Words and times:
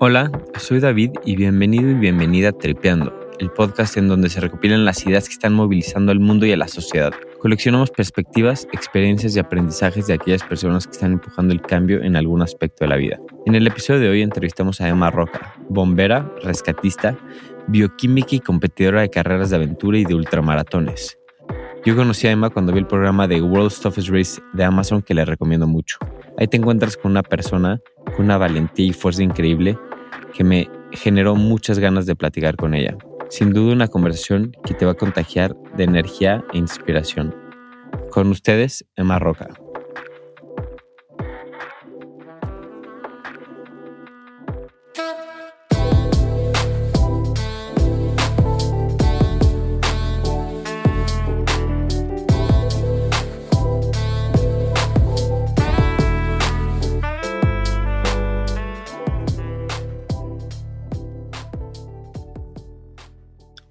Hola, 0.00 0.30
soy 0.56 0.78
David 0.78 1.10
y 1.24 1.34
bienvenido 1.34 1.90
y 1.90 1.94
bienvenida 1.94 2.50
a 2.50 2.52
Tripeando, 2.52 3.12
el 3.40 3.50
podcast 3.50 3.96
en 3.96 4.06
donde 4.06 4.30
se 4.30 4.38
recopilan 4.38 4.84
las 4.84 5.04
ideas 5.04 5.26
que 5.26 5.32
están 5.32 5.54
movilizando 5.54 6.12
al 6.12 6.20
mundo 6.20 6.46
y 6.46 6.52
a 6.52 6.56
la 6.56 6.68
sociedad. 6.68 7.12
Coleccionamos 7.40 7.90
perspectivas, 7.90 8.68
experiencias 8.72 9.34
y 9.34 9.40
aprendizajes 9.40 10.06
de 10.06 10.14
aquellas 10.14 10.44
personas 10.44 10.86
que 10.86 10.92
están 10.92 11.14
empujando 11.14 11.52
el 11.52 11.60
cambio 11.60 12.00
en 12.00 12.14
algún 12.14 12.42
aspecto 12.42 12.84
de 12.84 12.90
la 12.90 12.96
vida. 12.96 13.18
En 13.44 13.56
el 13.56 13.66
episodio 13.66 13.98
de 13.98 14.08
hoy 14.08 14.22
entrevistamos 14.22 14.80
a 14.80 14.88
Emma 14.88 15.10
Roca, 15.10 15.56
bombera, 15.68 16.32
rescatista, 16.44 17.18
bioquímica 17.66 18.36
y 18.36 18.40
competidora 18.40 19.00
de 19.00 19.10
carreras 19.10 19.50
de 19.50 19.56
aventura 19.56 19.98
y 19.98 20.04
de 20.04 20.14
ultramaratones. 20.14 21.18
Yo 21.84 21.96
conocí 21.96 22.28
a 22.28 22.30
Emma 22.30 22.50
cuando 22.50 22.72
vi 22.72 22.78
el 22.78 22.86
programa 22.86 23.26
de 23.26 23.42
World's 23.42 23.80
Toughest 23.80 24.10
Race 24.10 24.40
de 24.52 24.62
Amazon 24.62 25.02
que 25.02 25.14
le 25.14 25.24
recomiendo 25.24 25.66
mucho. 25.66 25.98
Ahí 26.36 26.46
te 26.46 26.56
encuentras 26.56 26.96
con 26.96 27.10
una 27.10 27.24
persona 27.24 27.80
con 28.14 28.24
una 28.24 28.38
valentía 28.38 28.86
y 28.86 28.92
fuerza 28.92 29.22
increíble 29.22 29.76
que 30.38 30.44
me 30.44 30.70
generó 30.92 31.34
muchas 31.34 31.80
ganas 31.80 32.06
de 32.06 32.14
platicar 32.14 32.54
con 32.54 32.72
ella. 32.72 32.96
Sin 33.28 33.52
duda 33.52 33.72
una 33.72 33.88
conversación 33.88 34.52
que 34.64 34.72
te 34.72 34.86
va 34.86 34.92
a 34.92 34.94
contagiar 34.94 35.56
de 35.76 35.82
energía 35.82 36.44
e 36.52 36.58
inspiración. 36.58 37.34
Con 38.12 38.28
ustedes, 38.28 38.86
Emma 38.94 39.18
Roca. 39.18 39.48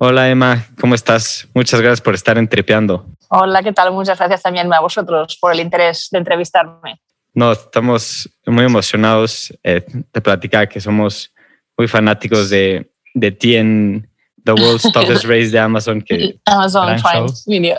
Hola 0.09 0.30
Emma, 0.30 0.66
¿cómo 0.80 0.95
estás? 0.95 1.50
Muchas 1.53 1.81
gracias 1.81 2.00
por 2.00 2.16
estar 2.16 2.38
entrepeando. 2.38 3.05
Hola, 3.27 3.61
¿qué 3.61 3.73
tal? 3.73 3.91
Muchas 3.91 4.17
gracias 4.17 4.41
también 4.41 4.72
a 4.73 4.80
vosotros 4.80 5.36
por 5.36 5.52
el 5.52 5.59
interés 5.59 6.08
de 6.09 6.17
entrevistarme. 6.17 7.02
No, 7.33 7.52
estamos 7.52 8.30
muy 8.45 8.64
emocionados 8.64 9.53
eh, 9.64 9.83
de 10.14 10.22
platicar 10.22 10.69
que 10.69 10.80
somos 10.80 11.33
muy 11.77 11.89
fanáticos 11.89 12.49
de, 12.49 12.89
de 13.14 13.31
ti 13.31 13.58
en 13.58 14.09
The 14.45 14.53
World's 14.53 14.89
Toughest 14.94 15.25
Race 15.25 15.49
de 15.49 15.59
Amazon. 15.59 16.02
Que 16.02 16.39
Amazon 16.45 16.95
Prime 17.02 17.27
Video. 17.45 17.77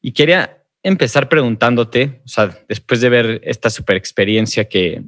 Y 0.00 0.12
quería 0.12 0.56
empezar 0.82 1.28
preguntándote, 1.28 2.22
o 2.24 2.28
sea, 2.28 2.58
después 2.66 3.02
de 3.02 3.10
ver 3.10 3.40
esta 3.44 3.68
super 3.68 3.96
experiencia 3.96 4.70
que, 4.70 5.02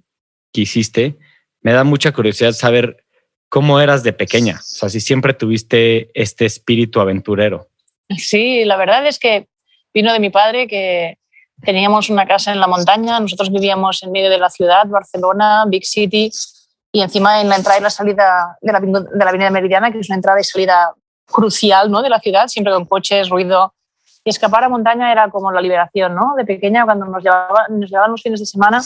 que 0.52 0.60
hiciste, 0.60 1.18
me 1.62 1.72
da 1.72 1.84
mucha 1.84 2.12
curiosidad 2.12 2.52
saber 2.52 3.06
¿Cómo 3.50 3.80
eras 3.80 4.04
de 4.04 4.12
pequeña? 4.12 4.58
O 4.60 4.62
sea, 4.62 4.88
si 4.88 5.00
siempre 5.00 5.34
tuviste 5.34 6.10
este 6.14 6.46
espíritu 6.46 7.00
aventurero. 7.00 7.66
Sí, 8.16 8.64
la 8.64 8.76
verdad 8.76 9.04
es 9.06 9.18
que 9.18 9.48
vino 9.92 10.12
de 10.12 10.20
mi 10.20 10.30
padre 10.30 10.68
que 10.68 11.18
teníamos 11.62 12.10
una 12.10 12.26
casa 12.26 12.52
en 12.52 12.60
la 12.60 12.68
montaña, 12.68 13.18
nosotros 13.18 13.50
vivíamos 13.50 14.04
en 14.04 14.12
medio 14.12 14.30
de 14.30 14.38
la 14.38 14.50
ciudad, 14.50 14.86
Barcelona, 14.86 15.64
Big 15.66 15.84
City, 15.84 16.30
y 16.92 17.02
encima 17.02 17.40
en 17.40 17.48
la 17.48 17.56
entrada 17.56 17.80
y 17.80 17.82
la 17.82 17.90
salida 17.90 18.56
de 18.60 18.72
la, 18.72 18.80
de 18.80 19.24
la 19.24 19.28
Avenida 19.28 19.50
Meridiana, 19.50 19.90
que 19.90 19.98
es 19.98 20.08
una 20.08 20.16
entrada 20.16 20.40
y 20.40 20.44
salida 20.44 20.94
crucial 21.26 21.90
¿no? 21.90 22.02
de 22.02 22.08
la 22.08 22.20
ciudad, 22.20 22.46
siempre 22.46 22.72
con 22.72 22.84
coches, 22.84 23.28
ruido. 23.28 23.74
Y 24.24 24.30
escapar 24.30 24.62
a 24.62 24.68
montaña 24.68 25.10
era 25.10 25.28
como 25.28 25.50
la 25.50 25.60
liberación, 25.60 26.14
¿no? 26.14 26.34
De 26.36 26.44
pequeña, 26.44 26.84
cuando 26.84 27.06
nos 27.06 27.22
llevaban, 27.22 27.80
nos 27.80 27.90
llevaban 27.90 28.12
los 28.12 28.22
fines 28.22 28.38
de 28.38 28.46
semana, 28.46 28.80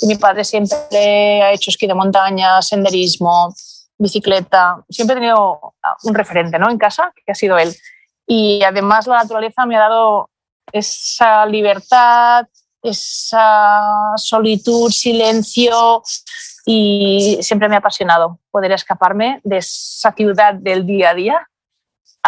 y 0.00 0.06
mi 0.06 0.14
padre 0.16 0.44
siempre 0.44 1.42
ha 1.42 1.52
hecho 1.52 1.70
esquí 1.70 1.86
de 1.86 1.94
montaña, 1.94 2.62
senderismo, 2.62 3.54
bicicleta. 3.98 4.84
Siempre 4.88 5.16
he 5.16 5.20
tenido 5.20 5.74
un 6.04 6.14
referente 6.14 6.58
¿no? 6.58 6.70
en 6.70 6.78
casa, 6.78 7.12
que 7.14 7.32
ha 7.32 7.34
sido 7.34 7.58
él. 7.58 7.74
Y 8.26 8.62
además 8.64 9.06
la 9.06 9.18
naturaleza 9.18 9.66
me 9.66 9.76
ha 9.76 9.80
dado 9.80 10.30
esa 10.72 11.46
libertad, 11.46 12.46
esa 12.82 14.12
solitud, 14.16 14.90
silencio 14.90 16.02
y 16.64 17.38
siempre 17.40 17.68
me 17.68 17.76
ha 17.76 17.78
apasionado 17.78 18.40
poder 18.50 18.72
escaparme 18.72 19.40
de 19.44 19.58
esa 19.58 20.12
ciudad 20.12 20.54
del 20.54 20.84
día 20.84 21.10
a 21.10 21.14
día 21.14 21.48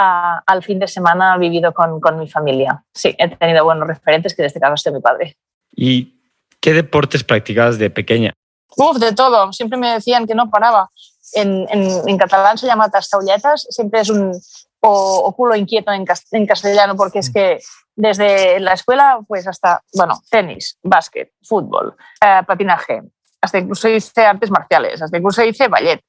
al 0.00 0.62
fin 0.62 0.79
de 0.79 0.87
semana 0.87 1.37
vivido 1.39 1.75
con, 1.75 1.99
con, 1.99 2.21
mi 2.21 2.29
familia. 2.29 2.85
Sí, 2.95 3.17
he 3.19 3.37
tenido 3.37 3.65
buenos 3.65 3.89
referentes, 3.89 4.33
que 4.33 4.43
en 4.43 4.47
este 4.47 4.61
caso 4.61 4.77
sido 4.77 4.95
mi 4.95 5.00
padre. 5.00 5.37
¿Y 5.75 6.21
qué 6.61 6.73
deportes 6.73 7.25
practicabas 7.25 7.79
de 7.79 7.91
pequeña? 7.91 8.33
Uf, 8.77 8.99
de 8.99 9.12
todo. 9.12 9.53
Siempre 9.53 9.77
me 9.77 9.93
decían 9.93 10.27
que 10.29 10.37
no 10.37 10.50
paraba 10.50 10.89
en, 11.33 11.66
en, 11.71 12.19
catalán 12.19 12.59
se 12.59 12.66
llama 12.66 12.91
tastaulletas, 12.91 13.66
siempre 13.71 14.00
es 14.00 14.11
un 14.11 14.39
o, 14.81 15.34
culo 15.37 15.56
inquieto 15.56 15.93
en, 15.93 16.05
castellano, 16.47 16.97
porque 16.97 17.21
es 17.21 17.31
mm. 17.31 17.33
que 17.33 17.61
desde 17.97 18.61
la 18.61 18.75
escuela, 18.75 19.21
pues 19.27 19.47
hasta, 19.47 19.83
bueno, 19.94 20.21
tenis, 20.31 20.78
básquet, 20.83 21.33
fútbol, 21.43 21.97
eh, 22.25 22.43
patinaje, 22.47 23.03
hasta 23.41 23.59
incluso 23.59 23.88
hice 23.88 24.25
artes 24.25 24.50
marciales, 24.50 25.03
hasta 25.03 25.17
incluso 25.17 25.43
hice 25.43 25.69
ballet. 25.69 26.00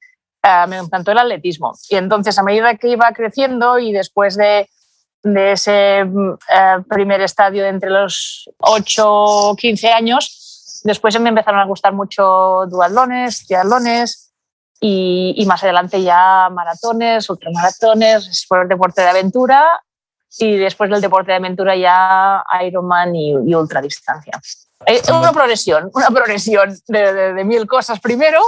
Eh, 0.42 0.66
me 0.68 0.78
encantó 0.78 1.12
el 1.12 1.18
atletismo. 1.18 1.72
Y 1.88 1.96
entonces, 1.96 2.38
a 2.38 2.42
medida 2.42 2.76
que 2.76 2.88
iba 2.88 3.10
creciendo 3.12 3.78
y 3.78 3.92
después 3.92 4.36
de, 4.36 4.68
de 5.22 5.52
ese 5.52 6.04
mm, 6.04 6.32
eh, 6.32 6.84
primer 6.88 7.20
estadio 7.20 7.66
entre 7.66 7.90
los 7.90 8.48
8 8.60 9.04
o 9.06 9.56
15 9.56 9.88
años, 9.90 10.80
después 10.84 11.18
me 11.20 11.28
empezaron 11.28 11.60
a 11.60 11.66
gustar 11.66 11.92
mucho 11.92 12.66
duatlones, 12.68 13.46
triatlones, 13.46 14.29
y, 14.80 15.44
más 15.46 15.62
adelante 15.62 16.02
ya 16.02 16.48
maratones, 16.50 17.28
ultramaratones, 17.28 18.26
después 18.26 18.62
el 18.62 18.68
deporte 18.68 19.02
de 19.02 19.08
aventura 19.08 19.82
y 20.38 20.56
después 20.56 20.88
del 20.90 21.00
deporte 21.00 21.32
de 21.32 21.36
aventura 21.36 21.76
ya 21.76 22.42
Ironman 22.62 23.14
y, 23.14 23.32
y 23.32 23.54
ultradistancia. 23.54 24.32
Es 24.86 25.08
eh, 25.08 25.12
una 25.12 25.32
progresión, 25.32 25.90
una 25.92 26.08
progresión 26.08 26.74
de, 26.88 27.44
mil 27.44 27.66
cosas 27.66 28.00
primero 28.00 28.40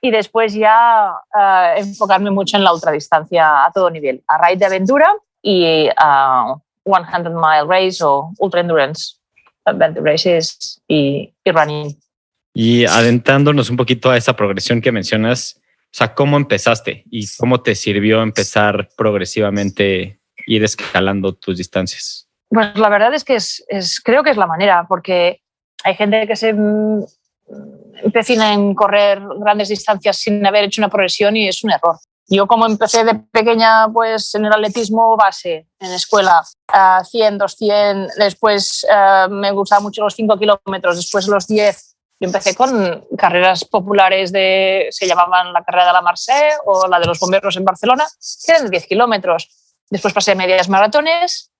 y 0.00 0.10
después 0.10 0.54
ya 0.54 1.14
eh, 1.36 1.74
enfocarme 1.78 2.30
mucho 2.30 2.56
en 2.56 2.64
la 2.64 2.72
ultradistancia 2.72 3.64
a 3.64 3.72
todo 3.72 3.90
nivel, 3.90 4.22
a 4.28 4.38
raid 4.38 4.58
de 4.58 4.66
aventura 4.66 5.12
y 5.42 5.88
a 5.96 6.54
100 6.84 7.34
mile 7.34 7.64
race 7.66 8.04
o 8.04 8.30
ultra 8.38 8.60
endurance 8.60 9.16
races 9.64 10.80
y, 10.86 11.34
y 11.44 11.50
running. 11.50 11.98
Y 12.58 12.86
adentrándonos 12.86 13.68
un 13.68 13.76
poquito 13.76 14.10
a 14.10 14.16
esa 14.16 14.34
progresión 14.34 14.80
que 14.80 14.90
mencionas, 14.90 15.60
o 15.60 15.88
sea, 15.92 16.14
¿cómo 16.14 16.38
empezaste 16.38 17.04
y 17.10 17.26
cómo 17.36 17.60
te 17.60 17.74
sirvió 17.74 18.22
empezar 18.22 18.88
progresivamente 18.96 20.20
ir 20.46 20.64
escalando 20.64 21.34
tus 21.34 21.58
distancias? 21.58 22.26
Pues 22.48 22.74
la 22.78 22.88
verdad 22.88 23.12
es 23.12 23.24
que 23.24 23.34
es, 23.34 24.00
creo 24.02 24.22
que 24.22 24.30
es 24.30 24.38
la 24.38 24.46
manera, 24.46 24.86
porque 24.88 25.42
hay 25.84 25.96
gente 25.96 26.26
que 26.26 26.34
se 26.34 26.54
mm, 26.54 27.04
empecina 28.04 28.54
en 28.54 28.74
correr 28.74 29.20
grandes 29.38 29.68
distancias 29.68 30.16
sin 30.16 30.44
haber 30.46 30.64
hecho 30.64 30.80
una 30.80 30.88
progresión 30.88 31.36
y 31.36 31.48
es 31.48 31.62
un 31.62 31.72
error. 31.72 31.98
Yo 32.26 32.46
como 32.46 32.64
empecé 32.64 33.04
de 33.04 33.16
pequeña 33.16 33.86
pues 33.92 34.34
en 34.34 34.46
el 34.46 34.52
atletismo 34.54 35.14
base, 35.14 35.66
en 35.78 35.92
escuela, 35.92 36.42
a 36.68 37.04
100, 37.04 37.36
200, 37.36 38.14
después 38.16 38.86
eh, 38.90 39.26
me 39.28 39.52
gustaban 39.52 39.82
mucho 39.82 40.02
los 40.02 40.14
5 40.14 40.38
kilómetros, 40.38 40.96
después 40.96 41.28
los 41.28 41.46
10 41.46 41.85
yo 42.18 42.26
empecé 42.26 42.54
con 42.54 43.04
carreras 43.16 43.64
populares 43.64 44.32
de, 44.32 44.88
se 44.90 45.06
llamaban 45.06 45.52
la 45.52 45.62
carrera 45.62 45.88
de 45.88 45.92
la 45.92 46.02
Marseille 46.02 46.56
o 46.64 46.88
la 46.88 46.98
de 46.98 47.06
los 47.06 47.18
bomberos 47.18 47.56
en 47.56 47.64
Barcelona, 47.64 48.06
que 48.44 48.52
eran 48.52 48.64
de 48.64 48.70
10 48.70 48.86
kilómetros. 48.86 49.50
Después 49.90 50.14
pasé 50.14 50.34
medias 50.34 50.68
maratones 50.68 51.52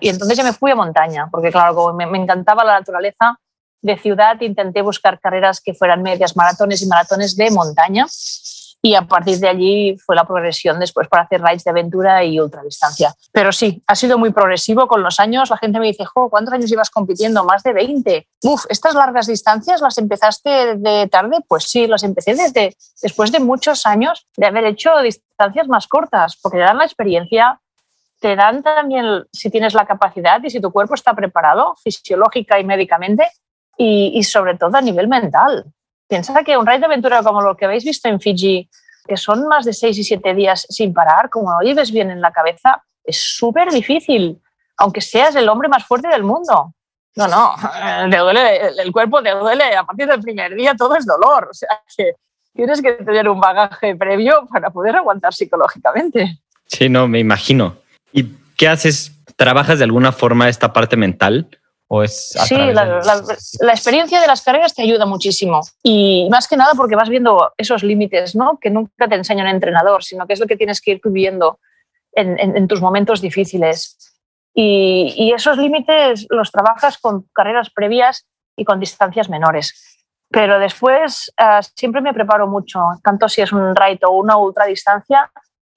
y 0.00 0.08
entonces 0.08 0.36
ya 0.36 0.44
me 0.44 0.52
fui 0.52 0.70
a 0.70 0.76
montaña, 0.76 1.28
porque 1.30 1.50
claro, 1.50 1.92
me, 1.92 2.06
me 2.06 2.18
encantaba 2.18 2.64
la 2.64 2.78
naturaleza 2.78 3.38
de 3.82 3.98
ciudad, 3.98 4.40
intenté 4.40 4.82
buscar 4.82 5.18
carreras 5.18 5.60
que 5.60 5.74
fueran 5.74 6.02
medias 6.02 6.36
maratones 6.36 6.82
y 6.82 6.86
maratones 6.86 7.36
de 7.36 7.50
montaña 7.50 8.06
y 8.82 8.94
a 8.94 9.02
partir 9.02 9.38
de 9.38 9.48
allí 9.48 9.96
fue 9.98 10.16
la 10.16 10.24
progresión 10.24 10.78
después 10.78 11.06
para 11.08 11.24
hacer 11.24 11.42
rides 11.42 11.64
de 11.64 11.70
aventura 11.70 12.24
y 12.24 12.40
ultradistancia. 12.40 13.14
Pero 13.30 13.52
sí, 13.52 13.82
ha 13.86 13.94
sido 13.94 14.16
muy 14.16 14.32
progresivo 14.32 14.86
con 14.86 15.02
los 15.02 15.20
años. 15.20 15.50
La 15.50 15.58
gente 15.58 15.78
me 15.78 15.86
dice, 15.86 16.06
jo, 16.06 16.30
¿cuántos 16.30 16.54
años 16.54 16.70
llevas 16.70 16.88
compitiendo? 16.88 17.44
Más 17.44 17.62
de 17.62 17.74
20. 17.74 18.26
Uf, 18.44 18.64
¿estas 18.70 18.94
largas 18.94 19.26
distancias 19.26 19.82
las 19.82 19.98
empezaste 19.98 20.76
de 20.76 21.08
tarde? 21.08 21.38
Pues 21.46 21.64
sí, 21.64 21.86
las 21.86 22.02
empecé 22.04 22.34
desde 22.34 22.74
después 23.02 23.32
de 23.32 23.40
muchos 23.40 23.84
años 23.84 24.26
de 24.36 24.46
haber 24.46 24.64
hecho 24.64 24.98
distancias 25.00 25.68
más 25.68 25.86
cortas, 25.86 26.38
porque 26.40 26.58
te 26.58 26.64
dan 26.64 26.78
la 26.78 26.84
experiencia, 26.84 27.60
te 28.18 28.34
dan 28.34 28.62
también 28.62 29.24
si 29.32 29.50
tienes 29.50 29.74
la 29.74 29.86
capacidad 29.86 30.42
y 30.42 30.50
si 30.50 30.60
tu 30.60 30.72
cuerpo 30.72 30.94
está 30.94 31.14
preparado 31.14 31.74
fisiológica 31.82 32.58
y 32.58 32.64
médicamente 32.64 33.30
y, 33.76 34.12
y 34.14 34.22
sobre 34.22 34.56
todo 34.56 34.76
a 34.76 34.82
nivel 34.82 35.08
mental 35.08 35.72
Piensa 36.10 36.42
que 36.42 36.58
un 36.58 36.66
raid 36.66 36.80
de 36.80 36.86
aventura 36.86 37.22
como 37.22 37.40
lo 37.40 37.56
que 37.56 37.66
habéis 37.66 37.84
visto 37.84 38.08
en 38.08 38.20
Fiji, 38.20 38.68
que 39.06 39.16
son 39.16 39.46
más 39.46 39.64
de 39.64 39.72
seis 39.72 39.96
y 39.96 40.02
siete 40.02 40.34
días 40.34 40.66
sin 40.68 40.92
parar, 40.92 41.30
como 41.30 41.52
lo 41.52 41.60
lleves 41.60 41.92
bien 41.92 42.10
en 42.10 42.20
la 42.20 42.32
cabeza, 42.32 42.82
es 43.04 43.16
súper 43.16 43.70
difícil, 43.70 44.42
aunque 44.76 45.02
seas 45.02 45.36
el 45.36 45.48
hombre 45.48 45.68
más 45.68 45.86
fuerte 45.86 46.08
del 46.08 46.24
mundo. 46.24 46.74
No, 47.14 47.28
no, 47.28 47.54
te 48.10 48.16
duele, 48.16 48.82
el 48.82 48.90
cuerpo 48.90 49.22
te 49.22 49.30
duele 49.30 49.76
a 49.76 49.84
partir 49.84 50.08
del 50.08 50.20
primer 50.20 50.56
día, 50.56 50.74
todo 50.74 50.96
es 50.96 51.06
dolor. 51.06 51.46
O 51.48 51.54
sea 51.54 51.80
que 51.96 52.14
tienes 52.52 52.82
que 52.82 52.94
tener 52.94 53.28
un 53.28 53.38
bagaje 53.38 53.94
previo 53.94 54.48
para 54.52 54.70
poder 54.70 54.96
aguantar 54.96 55.32
psicológicamente. 55.32 56.40
Sí, 56.66 56.88
no, 56.88 57.06
me 57.06 57.20
imagino. 57.20 57.76
¿Y 58.12 58.24
qué 58.56 58.66
haces? 58.66 59.12
¿Trabajas 59.36 59.78
de 59.78 59.84
alguna 59.84 60.10
forma 60.10 60.48
esta 60.48 60.72
parte 60.72 60.96
mental? 60.96 61.59
¿O 61.92 62.04
es 62.04 62.28
sí, 62.46 62.54
la, 62.54 62.84
la, 62.84 63.72
experiencia 63.72 64.20
de 64.20 64.28
las 64.28 64.42
carreras 64.42 64.74
te 64.74 64.82
ayuda 64.82 65.06
muchísimo. 65.06 65.60
Y 65.82 66.28
más 66.30 66.46
que 66.46 66.56
nada 66.56 66.74
porque 66.76 66.94
vas 66.94 67.08
viendo 67.08 67.52
esos 67.58 67.82
límites, 67.82 68.36
¿no? 68.36 68.58
Que 68.60 68.70
nunca 68.70 69.08
te 69.08 69.16
enseña 69.16 69.42
un 69.42 69.50
entrenador, 69.50 70.04
sino 70.04 70.24
que 70.24 70.34
es 70.34 70.38
lo 70.38 70.46
que 70.46 70.56
tienes 70.56 70.80
que 70.80 70.92
ir 70.92 71.00
viviendo 71.02 71.58
en, 72.12 72.38
en, 72.38 72.68
tus 72.68 72.80
momentos 72.80 73.20
difíciles. 73.20 73.96
Y, 74.54 75.14
y 75.16 75.32
esos 75.32 75.58
límites 75.58 76.28
los 76.30 76.52
trabajas 76.52 76.96
con 76.96 77.26
carreras 77.34 77.70
previas 77.70 78.24
y 78.56 78.64
con 78.64 78.78
distancias 78.78 79.28
menores. 79.28 80.06
Pero 80.30 80.60
después 80.60 81.32
uh, 81.40 81.60
siempre 81.74 82.00
me 82.00 82.14
preparo 82.14 82.46
mucho, 82.46 82.80
tanto 83.02 83.28
si 83.28 83.42
es 83.42 83.52
un 83.52 83.74
raid 83.74 83.98
o 84.04 84.10
una 84.12 84.36
ultradistancia, 84.36 85.28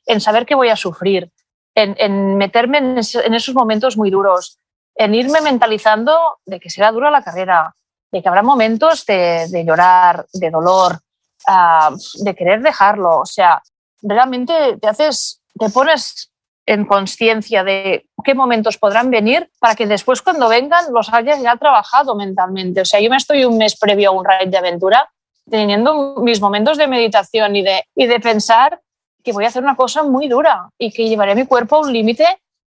en 0.06 0.22
saber 0.22 0.46
que 0.46 0.54
voy 0.54 0.70
a 0.70 0.76
sufrir, 0.76 1.32
en, 1.74 1.96
en 1.98 2.38
meterme 2.38 2.78
en, 2.78 3.00
en, 3.00 3.34
esos 3.34 3.56
momentos 3.56 3.98
muy 3.98 4.12
duros, 4.12 4.60
en 4.96 5.16
irme 5.16 5.42
mentalizando 5.42 6.40
de 6.46 6.60
que 6.60 6.70
será 6.70 6.92
dura 6.92 7.12
la 7.12 7.24
carrera, 7.24 7.76
de 8.12 8.22
que 8.22 8.30
habrá 8.30 8.44
momentos 8.44 9.06
de, 9.06 9.64
llorar, 9.66 10.26
de 10.34 10.50
dolor, 10.50 11.00
uh, 11.48 11.96
de 12.24 12.36
querer 12.36 12.62
dejarlo. 12.62 13.22
O 13.22 13.26
sea, 13.26 13.62
realmente 14.02 14.78
te 14.78 14.88
haces, 14.88 15.42
te 15.58 15.70
pones 15.70 16.32
en 16.66 16.86
conciencia 16.86 17.64
de 17.64 18.06
qué 18.24 18.36
momentos 18.36 18.78
podrán 18.78 19.10
venir 19.10 19.50
para 19.60 19.76
que 19.76 19.86
después 19.86 20.22
cuando 20.22 20.48
vengan 20.48 20.94
los 20.94 21.12
hayas 21.12 21.42
ya 21.42 21.58
trabajado 21.58 22.16
mentalmente. 22.16 22.82
O 22.82 22.86
sea, 22.86 23.00
yo 23.02 23.10
me 23.10 23.18
estoy 23.18 23.46
un 23.46 23.58
mes 23.58 23.78
previo 23.78 24.10
a 24.10 24.14
un 24.14 24.24
raid 24.24 24.50
de 24.50 24.58
aventura 24.58 25.10
teniendo 25.50 26.16
mis 26.18 26.40
momentos 26.40 26.78
de 26.78 26.88
meditación 26.88 27.56
y 27.56 27.64
de, 27.64 27.84
y 27.96 28.06
de 28.08 28.20
pensar 28.20 28.80
que 29.24 29.34
voy 29.34 29.46
a 29.46 29.48
hacer 29.48 29.64
una 29.64 29.76
cosa 29.76 30.04
muy 30.04 30.28
dura 30.28 30.70
y 30.78 30.92
que 30.92 31.08
llevaré 31.08 31.36
mi 31.36 31.46
cuerpo 31.46 31.78
a 31.78 31.80
un 31.80 31.92
límite 31.92 32.26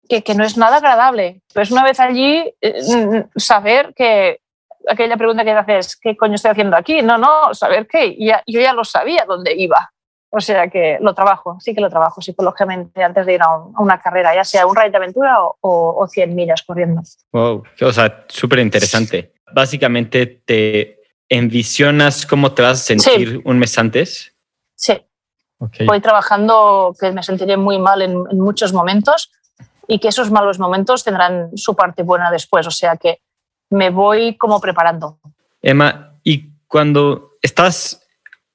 que, 0.07 0.23
que, 0.23 0.35
no 0.35 0.43
es 0.43 0.57
nada 0.57 0.77
agradable. 0.77 1.41
Pues 1.53 1.71
una 1.71 1.83
vez 1.83 1.99
allí, 1.99 2.53
eh, 2.61 3.25
saber 3.35 3.93
que 3.95 4.39
aquella 4.87 5.17
pregunta 5.17 5.43
que 5.43 5.51
te 5.51 5.57
haces, 5.57 5.97
¿qué 5.97 6.15
coño 6.15 6.35
estoy 6.35 6.51
haciendo 6.51 6.75
aquí? 6.75 7.01
No, 7.01 7.17
no, 7.17 7.53
saber 7.53 7.87
que 7.87 8.15
ya, 8.17 8.43
yo 8.47 8.61
ya 8.61 8.73
lo 8.73 8.83
sabía 8.83 9.25
dónde 9.27 9.53
iba. 9.55 9.91
O 10.29 10.41
sea 10.41 10.67
que 10.67 10.97
lo 10.99 11.13
trabajo, 11.13 11.57
sí 11.61 11.73
que 11.73 11.79
lo 11.79 11.89
trabajo 11.89 12.21
psicológicamente 12.21 13.01
antes 13.01 13.25
de 13.25 13.35
ir 13.35 13.41
a, 13.41 13.57
un, 13.57 13.73
a 13.75 13.81
una 13.81 14.01
carrera, 14.01 14.35
ya 14.35 14.43
sea 14.43 14.67
un 14.67 14.75
raid 14.75 14.91
de 14.91 14.97
aventura 14.97 15.41
o, 15.41 15.57
o, 15.61 16.03
o 16.03 16.07
100 16.07 16.35
millas 16.35 16.61
corriendo. 16.63 17.01
Wow, 17.31 17.63
o 17.81 17.93
sea, 17.93 18.25
súper 18.27 18.59
interesante. 18.59 19.33
Básicamente 19.53 20.25
te 20.45 20.99
envisionas 21.29 22.25
cómo 22.25 22.51
te 22.51 22.61
vas 22.63 22.81
a 22.81 22.83
sentir 22.83 23.29
sí. 23.29 23.41
un 23.45 23.59
mes 23.59 23.77
antes. 23.77 24.35
Sí. 24.75 25.01
Okay. 25.57 25.87
Voy 25.87 26.01
trabajando 26.01 26.93
que 26.99 27.13
me 27.13 27.23
sentiré 27.23 27.55
muy 27.55 27.79
mal 27.79 28.01
en, 28.01 28.11
en 28.29 28.39
muchos 28.39 28.73
momentos 28.73 29.31
y 29.87 29.99
que 29.99 30.09
esos 30.09 30.31
malos 30.31 30.59
momentos 30.59 31.03
tendrán 31.03 31.55
su 31.55 31.75
parte 31.75 32.03
buena 32.03 32.31
después. 32.31 32.65
O 32.67 32.71
sea 32.71 32.97
que 32.97 33.21
me 33.69 33.89
voy 33.89 34.35
como 34.37 34.59
preparando. 34.59 35.19
Emma, 35.61 36.17
y 36.23 36.51
cuando 36.67 37.37
estás 37.41 38.01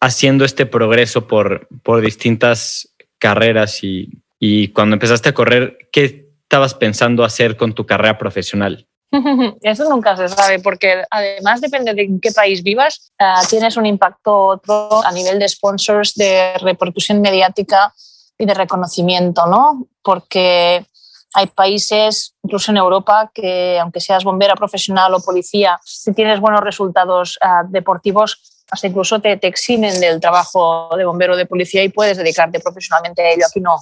haciendo 0.01 0.45
este 0.45 0.67
progreso 0.67 1.27
por, 1.27 1.69
por 1.83 2.01
distintas 2.01 2.89
carreras 3.19 3.85
y, 3.85 4.23
y, 4.39 4.69
cuando 4.69 4.95
empezaste 4.95 5.29
a 5.29 5.35
correr, 5.35 5.77
¿qué 5.93 6.31
estabas 6.43 6.75
pensando 6.75 7.23
hacer 7.23 7.57
con 7.57 7.75
tu 7.75 7.85
carrera 7.85 8.17
profesional? 8.17 8.87
Eso 9.63 9.89
nunca 9.89 10.17
se 10.17 10.29
sabe 10.29 10.61
porque 10.61 11.05
además 11.11 11.61
depende 11.61 11.95
de 11.95 12.03
en 12.03 12.21
qué 12.21 12.33
país 12.33 12.63
vivas, 12.63 13.13
uh, 13.21 13.47
tienes 13.49 13.77
un 13.77 13.87
impacto 13.87 14.47
otro 14.47 15.05
a 15.05 15.13
nivel 15.13 15.39
de 15.39 15.49
sponsors, 15.49 16.15
de 16.15 16.55
repercusión 16.59 17.21
mediática 17.21 17.93
y 18.39 18.47
de 18.47 18.55
reconocimiento, 18.55 19.47
¿no? 19.47 19.87
Porque 20.03 20.87
hay 21.35 21.47
países, 21.47 22.35
incluso 22.43 22.71
en 22.71 22.79
Europa, 22.79 23.31
que 23.33 23.79
aunque 23.79 24.01
seas 24.01 24.25
bombera 24.25 24.57
profesional 24.57 25.15
o 25.15 25.21
policía, 25.21 25.79
si 25.85 26.13
tienes 26.13 26.41
buenos 26.41 26.61
resultados 26.61 27.39
uh, 27.43 27.71
deportivos, 27.71 28.65
hasta 28.71 28.87
incluso 28.87 29.21
te, 29.21 29.37
te, 29.37 29.49
eximen 29.49 30.01
del 30.01 30.21
trabajo 30.21 30.91
de 30.97 31.05
bombero 31.05 31.37
de 31.37 31.47
policía 31.47 31.83
y 31.83 31.89
puedes 31.89 32.17
dedicarte 32.17 32.61
profesionalmente 32.61 33.23
a 33.23 33.31
ello. 33.31 33.45
Aquí 33.49 33.61
no, 33.61 33.77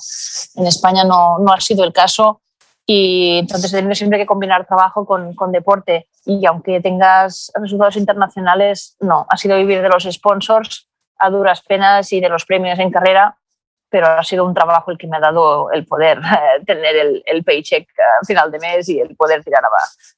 en 0.56 0.66
España 0.66 1.04
no, 1.04 1.38
no 1.38 1.52
ha 1.52 1.60
sido 1.60 1.84
el 1.84 1.92
caso. 1.92 2.40
Y 2.86 3.40
entonces 3.40 3.70
tienes 3.70 3.98
siempre 3.98 4.18
que 4.18 4.24
combinar 4.24 4.66
trabajo 4.66 5.04
con, 5.04 5.34
con, 5.34 5.52
deporte. 5.52 6.08
Y 6.24 6.46
aunque 6.46 6.80
tengas 6.80 7.52
resultados 7.54 7.96
internacionales, 7.96 8.96
no, 9.00 9.26
ha 9.28 9.36
sido 9.36 9.58
vivir 9.58 9.82
de 9.82 9.90
los 9.90 10.04
sponsors 10.04 10.88
a 11.18 11.28
duras 11.28 11.60
penas 11.60 12.10
y 12.14 12.20
de 12.20 12.30
los 12.30 12.46
premios 12.46 12.78
en 12.78 12.90
carrera, 12.90 13.36
pero 13.90 14.06
ha 14.06 14.22
sido 14.22 14.44
un 14.44 14.54
trabajo 14.54 14.90
el 14.90 14.98
que 14.98 15.06
me 15.06 15.16
ha 15.16 15.20
dado 15.20 15.70
el 15.72 15.86
poder 15.86 16.18
eh, 16.18 16.64
tener 16.66 17.22
el, 17.24 17.44
paycheck 17.44 17.88
a 17.98 18.24
final 18.24 18.50
de 18.50 18.58
mes 18.58 18.88
y 18.88 19.00
el 19.00 19.16
poder 19.16 19.42
tirar 19.42 19.62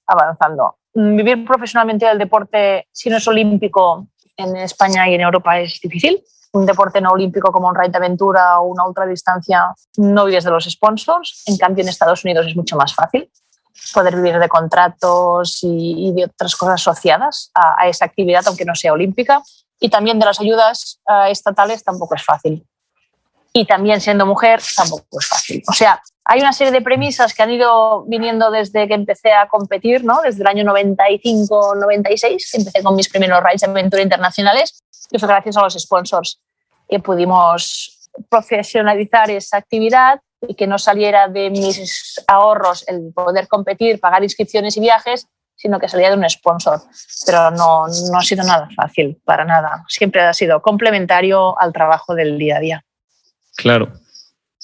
avanzando. 0.07 0.77
Vivir 0.93 1.45
profesionalmente 1.45 2.07
del 2.07 2.19
deporte, 2.19 2.89
si 2.93 3.11
no 3.11 3.19
es 3.19 3.29
olímpico, 3.29 4.07
en 4.37 4.57
España 4.57 5.09
y 5.09 5.15
en 5.15 5.21
Europa 5.21 5.59
es 5.61 5.79
difícil. 5.81 6.23
Un 6.53 6.67
deporte 6.67 7.01
no 7.01 7.11
olímpico 7.11 7.53
como 7.53 7.69
un 7.69 7.75
raid 7.75 7.91
de 7.91 7.99
aventura 7.99 8.59
o 8.59 8.67
una 8.67 8.85
ultradistancia 8.85 9.73
no 9.99 10.25
vives 10.25 10.45
de 10.45 10.51
los 10.51 10.65
sponsors. 10.65 11.45
En 11.47 11.57
cambio, 11.57 11.83
en 11.83 11.89
Estados 11.89 12.25
Unidos 12.25 12.47
es 12.47 12.57
mucho 12.57 12.77
más 12.77 12.95
fácil 12.95 13.31
poder 13.95 14.17
vivir 14.17 14.39
de 14.39 14.49
contratos 14.49 15.61
y, 15.63 16.13
de 16.13 16.25
otras 16.25 16.55
cosas 16.57 16.75
asociadas 16.75 17.51
a, 17.55 17.89
esa 17.89 18.05
actividad, 18.05 18.43
aunque 18.47 18.65
no 18.65 18.75
sea 18.75 18.93
olímpica. 18.93 19.43
Y 19.79 19.89
también 19.89 20.19
de 20.19 20.27
las 20.27 20.41
ayudas 20.41 21.01
uh, 21.09 21.31
estatales 21.31 21.83
tampoco 21.83 22.15
es 22.15 22.25
fácil. 22.25 22.67
Y 23.52 23.67
también 23.67 24.00
siendo 24.00 24.26
mujer 24.26 24.61
tampoco 24.76 25.19
es 25.19 25.26
fácil. 25.26 25.62
O 25.69 25.73
sea, 25.73 26.00
hay 26.25 26.41
una 26.41 26.52
serie 26.52 26.73
de 26.73 26.81
premisas 26.81 27.35
que 27.35 27.43
han 27.43 27.50
ido 27.50 28.05
viniendo 28.06 28.50
desde 28.50 28.87
que 28.87 28.94
empecé 28.94 29.32
a 29.32 29.49
competir, 29.49 30.05
¿no? 30.05 30.23
desde 30.23 30.43
el 30.43 30.47
año 30.47 30.64
95-96, 30.64 32.50
que 32.52 32.58
empecé 32.58 32.82
con 32.82 32.94
mis 32.94 33.08
primeros 33.08 33.43
rides 33.43 33.62
de 33.62 33.67
aventura 33.67 34.02
internacionales, 34.02 34.85
y 35.11 35.19
fue 35.19 35.29
gracias 35.29 35.56
a 35.56 35.62
los 35.62 35.75
sponsors 35.75 36.41
que 36.88 37.00
pudimos 37.00 38.08
profesionalizar 38.29 39.31
esa 39.31 39.56
actividad 39.56 40.20
y 40.41 40.55
que 40.55 40.67
no 40.67 40.79
saliera 40.79 41.29
de 41.29 41.50
mis 41.50 42.20
ahorros 42.26 42.85
el 42.88 43.12
poder 43.12 43.49
competir, 43.49 44.00
pagar 44.00 44.23
inscripciones 44.23 44.76
y 44.76 44.81
viajes, 44.81 45.26
sino 45.56 45.79
que 45.79 45.88
salía 45.88 46.11
de 46.11 46.17
un 46.17 46.29
sponsor. 46.29 46.81
Pero 47.26 47.50
no, 47.50 47.87
no 47.87 48.19
ha 48.19 48.23
sido 48.23 48.44
nada 48.44 48.69
fácil, 48.75 49.20
para 49.25 49.44
nada. 49.44 49.85
Siempre 49.88 50.23
ha 50.23 50.32
sido 50.32 50.62
complementario 50.62 51.58
al 51.61 51.73
trabajo 51.73 52.14
del 52.14 52.38
día 52.38 52.56
a 52.56 52.61
día. 52.61 52.85
Claro. 53.61 53.93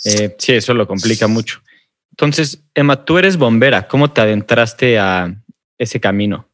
Eh, 0.04 0.34
sí, 0.38 0.54
eso 0.54 0.74
lo 0.74 0.86
complica 0.86 1.26
mucho. 1.26 1.60
Entonces, 2.10 2.62
Emma, 2.74 3.04
tú 3.04 3.18
eres 3.18 3.36
bombera. 3.36 3.86
¿Cómo 3.88 4.10
te 4.10 4.22
adentraste 4.22 4.98
a 4.98 5.34
ese 5.76 6.00
camino? 6.00 6.48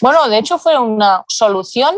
Bueno, 0.00 0.28
de 0.28 0.38
hecho 0.38 0.58
fue 0.58 0.78
una 0.78 1.24
solución 1.28 1.96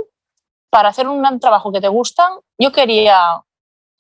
para 0.69 0.91
hacer 0.91 1.09
un 1.09 1.41
trabajo 1.41 1.73
que 1.73 1.81
te 1.81 1.89
gusta. 1.89 2.29
Yo 2.59 2.71
quería, 2.71 3.43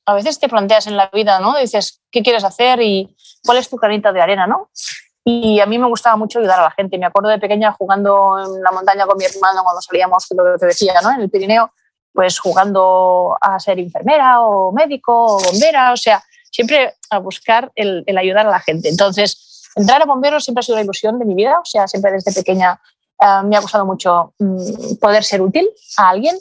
a 0.06 0.14
veces 0.14 0.38
te 0.38 0.48
planteas 0.48 0.86
en 0.86 0.96
la 0.96 1.08
vida, 1.12 1.40
¿no? 1.40 1.58
Dices, 1.58 2.02
¿qué 2.10 2.22
quieres 2.22 2.44
hacer 2.44 2.82
y 2.82 3.16
cuál 3.44 3.58
es 3.58 3.70
tu 3.70 3.76
granita 3.76 4.12
de 4.12 4.20
arena, 4.20 4.46
¿no? 4.46 4.70
Y 5.24 5.58
a 5.60 5.66
mí 5.66 5.78
me 5.78 5.88
gustaba 5.88 6.16
mucho 6.16 6.38
ayudar 6.38 6.60
a 6.60 6.64
la 6.64 6.70
gente. 6.70 6.98
Me 6.98 7.06
acuerdo 7.06 7.30
de 7.30 7.38
pequeña 7.38 7.72
jugando 7.72 8.38
en 8.38 8.62
la 8.62 8.70
montaña 8.72 9.06
con 9.06 9.16
mi 9.16 9.24
hermano 9.24 9.62
cuando 9.64 9.80
salíamos, 9.80 10.26
lo 10.36 10.44
que 10.44 10.58
te 10.58 10.66
decía, 10.66 11.00
¿no? 11.02 11.12
En 11.12 11.22
el 11.22 11.30
Pirineo, 11.30 11.72
pues 12.16 12.40
jugando 12.40 13.36
a 13.40 13.60
ser 13.60 13.78
enfermera 13.78 14.40
o 14.40 14.72
médico 14.72 15.36
o 15.36 15.38
bombera, 15.38 15.92
o 15.92 15.96
sea, 15.96 16.24
siempre 16.50 16.94
a 17.10 17.18
buscar 17.18 17.70
el, 17.74 18.04
ayudar 18.18 18.46
a 18.46 18.50
la 18.50 18.60
gente. 18.60 18.88
Entonces, 18.88 19.70
entrar 19.76 20.02
a 20.02 20.06
bomberos 20.06 20.42
siempre 20.42 20.60
ha 20.60 20.62
sido 20.62 20.76
una 20.76 20.84
ilusión 20.84 21.18
de 21.18 21.26
mi 21.26 21.34
vida, 21.34 21.60
o 21.60 21.64
sea, 21.64 21.86
siempre 21.86 22.10
desde 22.10 22.32
pequeña 22.32 22.80
uh, 23.20 23.46
me 23.46 23.56
ha 23.56 23.60
gustado 23.60 23.84
mucho 23.84 24.32
um, 24.38 24.96
poder 24.98 25.22
ser 25.22 25.42
útil 25.42 25.68
a 25.98 26.08
alguien 26.08 26.36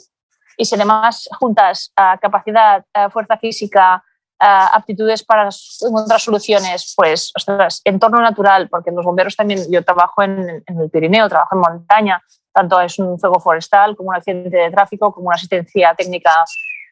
y 0.56 0.64
si 0.64 0.74
además 0.74 1.28
juntas 1.38 1.92
capacidad, 1.94 2.82
fuerza 3.12 3.36
física, 3.36 4.02
aptitudes 4.38 5.22
para 5.22 5.50
encontrar 5.82 6.18
soluciones, 6.18 6.94
pues, 6.96 7.30
ostras, 7.36 7.82
entorno 7.84 8.20
natural, 8.22 8.66
porque 8.70 8.90
los 8.90 9.04
bomberos 9.04 9.36
también, 9.36 9.70
yo 9.70 9.84
trabajo 9.84 10.22
en, 10.22 10.64
en 10.66 10.80
el 10.80 10.88
Pirineo, 10.88 11.28
trabajo 11.28 11.56
en 11.56 11.60
montaña, 11.60 12.22
tanto 12.56 12.80
es 12.80 12.98
un 12.98 13.18
fuego 13.20 13.38
forestal 13.38 13.94
como 13.94 14.08
un 14.08 14.16
accidente 14.16 14.56
de 14.56 14.70
tráfico, 14.70 15.12
como 15.12 15.26
una 15.26 15.34
asistencia 15.34 15.94
técnica 15.94 16.32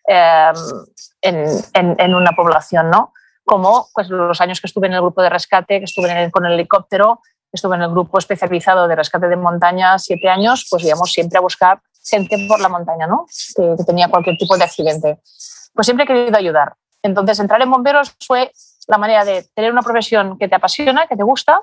eh, 0.07 0.53
en, 1.23 1.47
en, 1.73 1.97
en, 1.99 2.15
una 2.15 2.33
población, 2.33 2.91
¿no? 2.91 3.15
Como 3.47 3.89
pues, 3.95 4.11
los 4.11 4.39
años 4.43 4.61
que 4.61 4.67
estuve 4.67 4.89
en 4.89 4.93
el 4.93 5.01
grupo 5.01 5.23
de 5.23 5.31
rescate, 5.31 5.79
que 5.79 5.87
estuve 5.87 6.25
el, 6.25 6.31
con 6.31 6.45
el 6.45 6.53
helicóptero, 6.53 7.21
estuve 7.51 7.77
en 7.77 7.83
el 7.83 7.91
grupo 7.91 8.19
especializado 8.19 8.87
de 8.87 8.95
rescate 8.95 9.27
de 9.27 9.37
montaña 9.37 9.99
siete 9.99 10.29
años, 10.29 10.67
pues 10.71 10.85
íbamos 10.85 11.11
siempre 11.11 11.39
a 11.39 11.41
buscar 11.41 11.81
gente 12.05 12.37
por 12.47 12.61
la 12.61 12.69
montaña, 12.69 13.07
¿no? 13.07 13.25
Que, 13.57 13.75
que 13.79 13.85
tenía 13.85 14.09
cualquier 14.09 14.37
tipo 14.37 14.59
de 14.59 14.65
accidente. 14.65 15.19
Pues 15.73 15.87
siempre 15.87 16.05
he 16.05 16.07
querido 16.07 16.37
ayudar. 16.37 16.75
Entonces, 17.03 17.41
entrar 17.41 17.63
en 17.63 17.71
bomberos 17.71 18.15
fue 18.27 18.53
la 18.87 18.99
manera 18.99 19.25
de 19.25 19.47
tener 19.55 19.73
una 19.73 19.83
profesión 19.83 20.37
que 20.37 20.47
te 20.47 20.57
apasiona, 20.57 21.07
que 21.07 21.17
te 21.17 21.23
gusta 21.23 21.63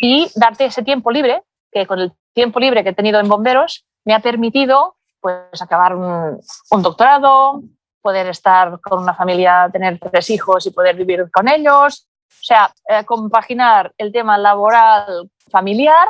y 0.00 0.28
darte 0.34 0.64
ese 0.64 0.82
tiempo 0.82 1.12
libre 1.12 1.44
que 1.70 1.86
con 1.86 2.00
el 2.00 2.12
tiempo 2.32 2.60
libre 2.60 2.82
que 2.82 2.90
he 2.90 2.94
tenido 2.94 3.20
en 3.20 3.28
bomberos 3.28 3.84
me 4.04 4.14
ha 4.14 4.20
permitido 4.20 4.96
pues 5.20 5.62
acabar 5.62 5.94
un, 5.94 6.82
doctorado, 6.82 7.62
poder 8.00 8.26
estar 8.26 8.80
con 8.80 9.00
una 9.00 9.14
familia, 9.14 9.70
tener 9.72 10.00
tres 10.00 10.30
hijos 10.30 10.66
y 10.66 10.72
poder 10.72 10.96
vivir 10.96 11.30
con 11.30 11.48
ellos. 11.48 12.08
O 12.28 12.44
sea, 12.44 12.74
eh, 12.88 13.04
compaginar 13.04 13.92
el 13.98 14.10
tema 14.10 14.36
laboral, 14.36 15.30
familiar 15.48 16.08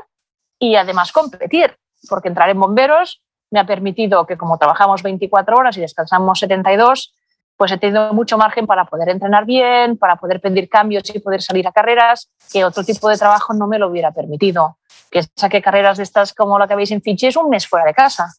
y 0.59 0.77
además 0.77 1.13
competir, 1.13 1.77
porque 2.09 2.29
entrar 2.29 2.49
en 2.49 2.59
bomberos 2.59 3.23
me 3.51 3.61
ha 3.61 3.67
permitido 3.67 4.27
que 4.27 4.39
como 4.39 4.57
trabajamos 4.57 5.03
24 5.03 5.57
horas 5.57 5.77
y 5.77 5.83
descansamos 5.83 6.39
72, 6.39 7.15
pues 7.63 7.71
he 7.71 7.79
tenido 7.79 8.13
mucho 8.13 8.37
margen 8.37 8.67
para 8.67 8.87
poder 8.87 9.11
entrenar 9.11 9.45
bien, 9.45 9.97
para 9.97 10.17
poder 10.17 10.41
pedir 10.41 10.69
cambios 10.69 11.05
y 11.15 11.21
poder 11.21 11.41
salir 11.41 11.65
a 11.69 11.71
carreras 11.71 12.29
que 12.53 12.65
otro 12.65 12.83
tipo 12.83 13.09
de 13.09 13.17
trabajo 13.17 13.55
no 13.55 13.69
me 13.69 13.79
lo 13.79 13.87
hubiera 13.87 14.11
permitido. 14.11 14.79
Que 15.13 15.23
saque 15.37 15.63
carreras 15.63 15.99
de 15.99 16.03
estas 16.03 16.35
como 16.35 16.59
la 16.59 16.67
que 16.67 16.75
veis 16.75 16.91
en 16.91 17.01
Fiji 17.01 17.29
es 17.29 17.37
un 17.37 17.49
mes 17.49 17.69
fuera 17.69 17.87
de 17.87 17.95
casa. 17.95 18.35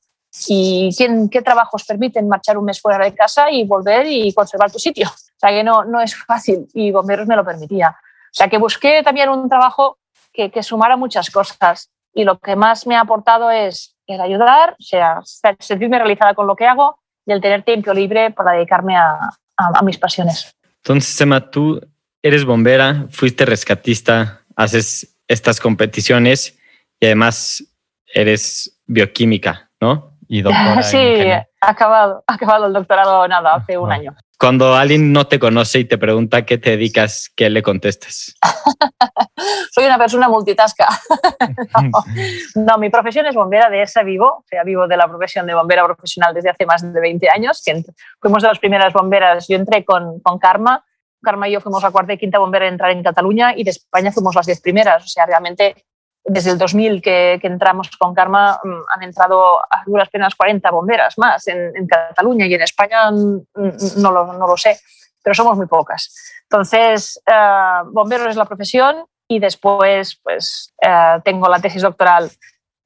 ¿Y 0.50 0.94
quién, 0.98 1.30
qué 1.30 1.42
trabajos 1.42 1.86
permiten 1.86 2.27
marchar 2.27 2.58
un 2.58 2.65
mes 2.65 2.82
fuera 2.82 3.01
de 3.01 3.15
casa 3.15 3.50
y 3.50 3.63
volver 3.63 4.08
y 4.08 4.34
conservar 4.34 4.70
tu 4.70 4.77
sitio? 4.77 5.08
O 5.08 5.39
sea 5.39 5.51
que 5.51 5.63
no, 5.63 5.86
no 5.86 6.01
es 6.01 6.18
fácil 6.18 6.68
y 6.74 6.92
Bomberos 6.92 7.25
me 7.25 7.38
lo 7.38 7.46
permitía. 7.46 7.92
O 7.92 8.34
sea 8.34 8.50
que 8.50 8.58
busqué 8.58 9.03
también 9.03 9.30
un 9.30 9.48
trabajo 9.48 10.00
que, 10.34 10.51
que 10.51 10.63
sumara 10.63 10.98
muchas 10.98 11.30
cosas 11.30 11.89
y 12.13 12.25
lo 12.25 12.39
que 12.39 12.58
más 12.58 12.86
me 12.88 12.98
ha 12.98 13.00
aportado 13.00 13.50
es 13.51 13.96
el 14.06 14.20
ayudar, 14.20 14.75
o 14.77 14.84
sea, 14.84 15.22
sentirme 15.60 15.98
realizada 15.98 16.34
con 16.34 16.46
lo 16.46 16.58
que 16.58 16.68
hago 16.68 17.00
y 17.25 17.32
el 17.32 17.42
tener 17.42 17.63
tiempo 17.63 17.94
libre 17.94 18.32
para 18.32 18.53
dedicarme 18.53 18.96
a, 18.96 19.30
a, 19.58 19.82
mis 19.84 19.98
pasiones. 19.98 20.56
Entonces, 20.77 21.20
Emma, 21.22 21.50
tú 21.50 21.82
eres 22.22 22.46
bombera, 22.46 23.08
fuiste 23.10 23.46
rescatista, 23.46 24.42
haces 24.56 25.15
estas 25.27 25.60
competiciones 25.60 26.58
y 27.00 27.06
además 27.06 27.63
eres 28.13 28.80
bioquímica, 28.86 29.72
¿no? 29.80 30.12
Y 30.34 30.42
doctora. 30.42 30.82
Sí, 30.84 30.98
he 30.98 31.48
acabado, 31.62 32.24
acabado 32.25 32.66
el 32.66 32.74
doctorado 32.74 33.28
nada, 33.28 33.54
hace 33.54 33.78
un 33.78 33.92
año. 33.92 34.16
Cuando 34.40 34.74
alguien 34.74 35.13
no 35.13 35.28
te 35.28 35.38
conoce 35.38 35.80
y 35.80 35.86
te 35.86 36.00
pregunta 36.00 36.44
qué 36.44 36.58
te 36.58 36.72
dedicas, 36.72 37.32
¿qué 37.36 37.52
le 37.52 37.62
contestas? 37.62 38.34
Soy 39.72 39.86
una 39.86 40.00
persona 40.00 40.28
multitasca. 40.28 40.90
no, 42.56 42.78
mi 42.80 42.90
profesión 42.90 43.28
es 43.28 43.36
bombera, 43.36 43.70
de 43.70 43.84
esa 43.84 44.02
vivo, 44.02 44.40
o 44.40 44.46
sea, 44.48 44.63
vivo 44.63 44.88
de 44.88 44.98
la 44.98 45.08
profesión 45.08 45.46
de 45.46 45.54
bombera 45.54 45.86
profesional 45.86 46.34
desde 46.34 46.50
hace 46.50 46.66
más 46.66 46.82
de 46.82 47.00
20 47.00 47.30
años. 47.30 47.62
Que 47.63 47.84
fuimos 48.20 48.42
de 48.42 48.48
las 48.50 48.58
primeras 48.58 48.92
bomberas, 48.92 49.48
yo 49.48 49.56
entré 49.56 49.86
con, 49.86 50.20
con 50.20 50.40
Karma, 50.40 50.84
Karma 51.22 51.48
y 51.48 51.52
yo 51.52 51.62
fuimos 51.62 51.84
la 51.84 51.92
cuarta 51.92 52.13
y 52.13 52.18
quinta 52.18 52.40
bombera 52.40 52.66
en 52.66 52.74
entrar 52.74 52.90
en 52.90 53.04
Cataluña 53.04 53.54
y 53.56 53.63
de 53.63 53.70
España 53.70 54.12
fuimos 54.12 54.34
las 54.34 54.48
diez 54.48 54.62
primeras. 54.62 55.06
O 55.06 55.08
sea, 55.08 55.28
realmente 55.28 55.75
desde 56.25 56.51
el 56.51 56.58
2000 56.58 57.01
que, 57.01 57.39
entramos 57.44 57.89
con 57.98 58.13
Karma 58.13 58.60
mm, 58.63 58.82
han 58.94 59.03
entrado 59.03 59.60
a 59.60 59.84
duras 59.86 60.10
penas 60.10 60.36
40 60.36 60.72
bomberas 60.72 61.18
más 61.18 61.48
en, 61.48 61.88
Cataluña 61.88 62.46
y 62.46 62.53
en 62.53 62.62
España 62.62 63.12
mm, 63.12 63.42
no 63.98 64.12
lo, 64.12 64.34
no 64.34 64.48
lo, 64.48 64.58
sé, 64.58 64.80
pero 65.22 65.34
somos 65.34 65.58
muy 65.58 65.68
pocas. 65.68 66.13
Entonces, 66.44 67.22
eh, 67.25 67.82
bomberos 67.92 68.27
es 68.27 68.36
la 68.36 68.46
profesión 68.46 69.06
y 69.27 69.39
después 69.39 70.20
pues 70.22 70.74
eh, 70.82 71.20
tengo 71.24 71.48
la 71.48 71.60
tesis 71.60 71.82
doctoral 71.82 72.32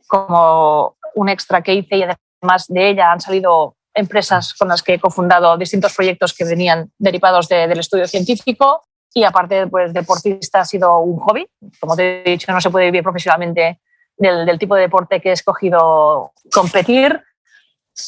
como 0.08 0.98
un 1.16 1.30
extra 1.30 1.62
que 1.62 1.74
hice 1.74 1.98
y 1.98 2.04
además 2.04 2.66
de 2.68 2.90
ella 2.90 3.12
han 3.12 3.20
salido 3.20 3.76
empresas 3.94 4.54
con 4.54 4.68
las 4.68 4.84
que 4.84 4.96
he 4.96 5.00
cofundado 5.00 5.58
distintos 5.58 5.96
proyectos 5.96 6.34
que 6.34 6.46
venían 6.46 6.92
derivados 6.98 7.48
del 7.50 7.80
estudio 7.80 8.08
científico 8.08 8.87
y 9.18 9.24
aparte, 9.24 9.66
pues 9.66 9.94
deportista 9.94 10.60
ha 10.60 10.66
sido 10.66 11.00
un 11.00 11.18
hobby. 11.18 11.48
Como 11.80 11.96
te 11.96 12.22
he 12.22 12.32
dicho, 12.34 12.52
no 12.52 12.62
se 12.62 12.70
puede 12.70 12.86
vivir 12.86 13.02
profesionalmente 13.02 13.80
del, 14.16 14.60
tipo 14.60 14.76
de 14.76 14.82
deporte 14.82 15.20
que 15.20 15.30
he 15.30 15.32
escogido 15.32 16.34
competir 16.54 17.20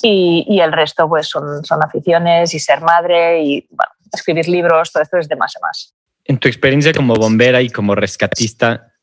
y, 0.04 0.60
el 0.62 0.72
resto 0.72 1.10
pues 1.10 1.28
son, 1.28 1.66
son 1.66 1.84
aficiones 1.84 2.54
y 2.54 2.60
ser 2.60 2.82
madre 2.82 3.42
y 3.42 3.68
bueno, 3.72 3.92
escribir 4.14 4.48
libros, 4.48 4.92
todo 4.92 5.02
esto 5.02 5.18
es 5.18 5.28
de 5.28 5.36
más 5.36 5.56
a 5.56 5.60
más. 5.62 5.96
En 6.26 6.38
tu 6.38 6.48
experiencia 6.48 6.94
como 6.94 7.16
bombera 7.16 7.60
y 7.64 7.72
como 7.72 7.96
rescatista, 7.96 8.94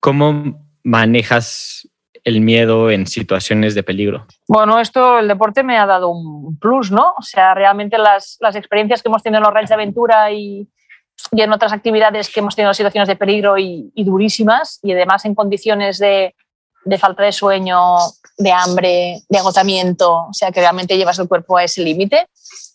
¿cómo 0.00 0.68
manejas 0.82 1.88
el 2.24 2.42
miedo 2.42 2.90
en 2.90 3.06
situaciones 3.06 3.74
de 3.74 3.82
peligro? 3.82 4.26
Bueno, 4.46 4.78
esto, 4.80 5.18
el 5.18 5.28
deporte 5.28 5.62
me 5.62 5.78
ha 5.78 5.86
dado 5.86 6.10
un 6.10 6.58
plus, 6.58 6.90
¿no? 6.90 7.14
O 7.16 7.22
sea, 7.22 7.54
realmente 7.54 7.96
las, 7.96 8.36
las 8.40 8.54
experiencias 8.54 9.02
que 9.02 9.08
hemos 9.08 9.22
tenido 9.22 9.38
en 9.38 9.44
los 9.44 9.54
raids 9.54 9.70
de 9.70 9.74
aventura 9.76 10.30
y, 10.30 10.68
y 11.32 11.40
en 11.40 11.52
otras 11.52 11.72
actividades 11.72 12.28
que 12.28 12.40
hemos 12.40 12.54
tenido 12.54 12.74
situaciones 12.74 13.08
de 13.08 13.16
peligro 13.16 13.58
y, 13.58 13.92
durísimas 13.96 14.78
y 14.82 14.92
además 14.92 15.24
en 15.24 15.34
condiciones 15.34 15.98
de, 15.98 16.34
de, 16.84 16.98
falta 16.98 17.22
de 17.22 17.32
sueño, 17.32 17.98
de 18.38 18.52
hambre, 18.52 19.22
de 19.28 19.38
agotamiento, 19.38 20.26
o 20.28 20.32
sea 20.32 20.52
que 20.52 20.60
realmente 20.60 20.96
llevas 20.96 21.18
el 21.18 21.28
cuerpo 21.28 21.56
a 21.56 21.64
ese 21.64 21.82
límite, 21.82 22.28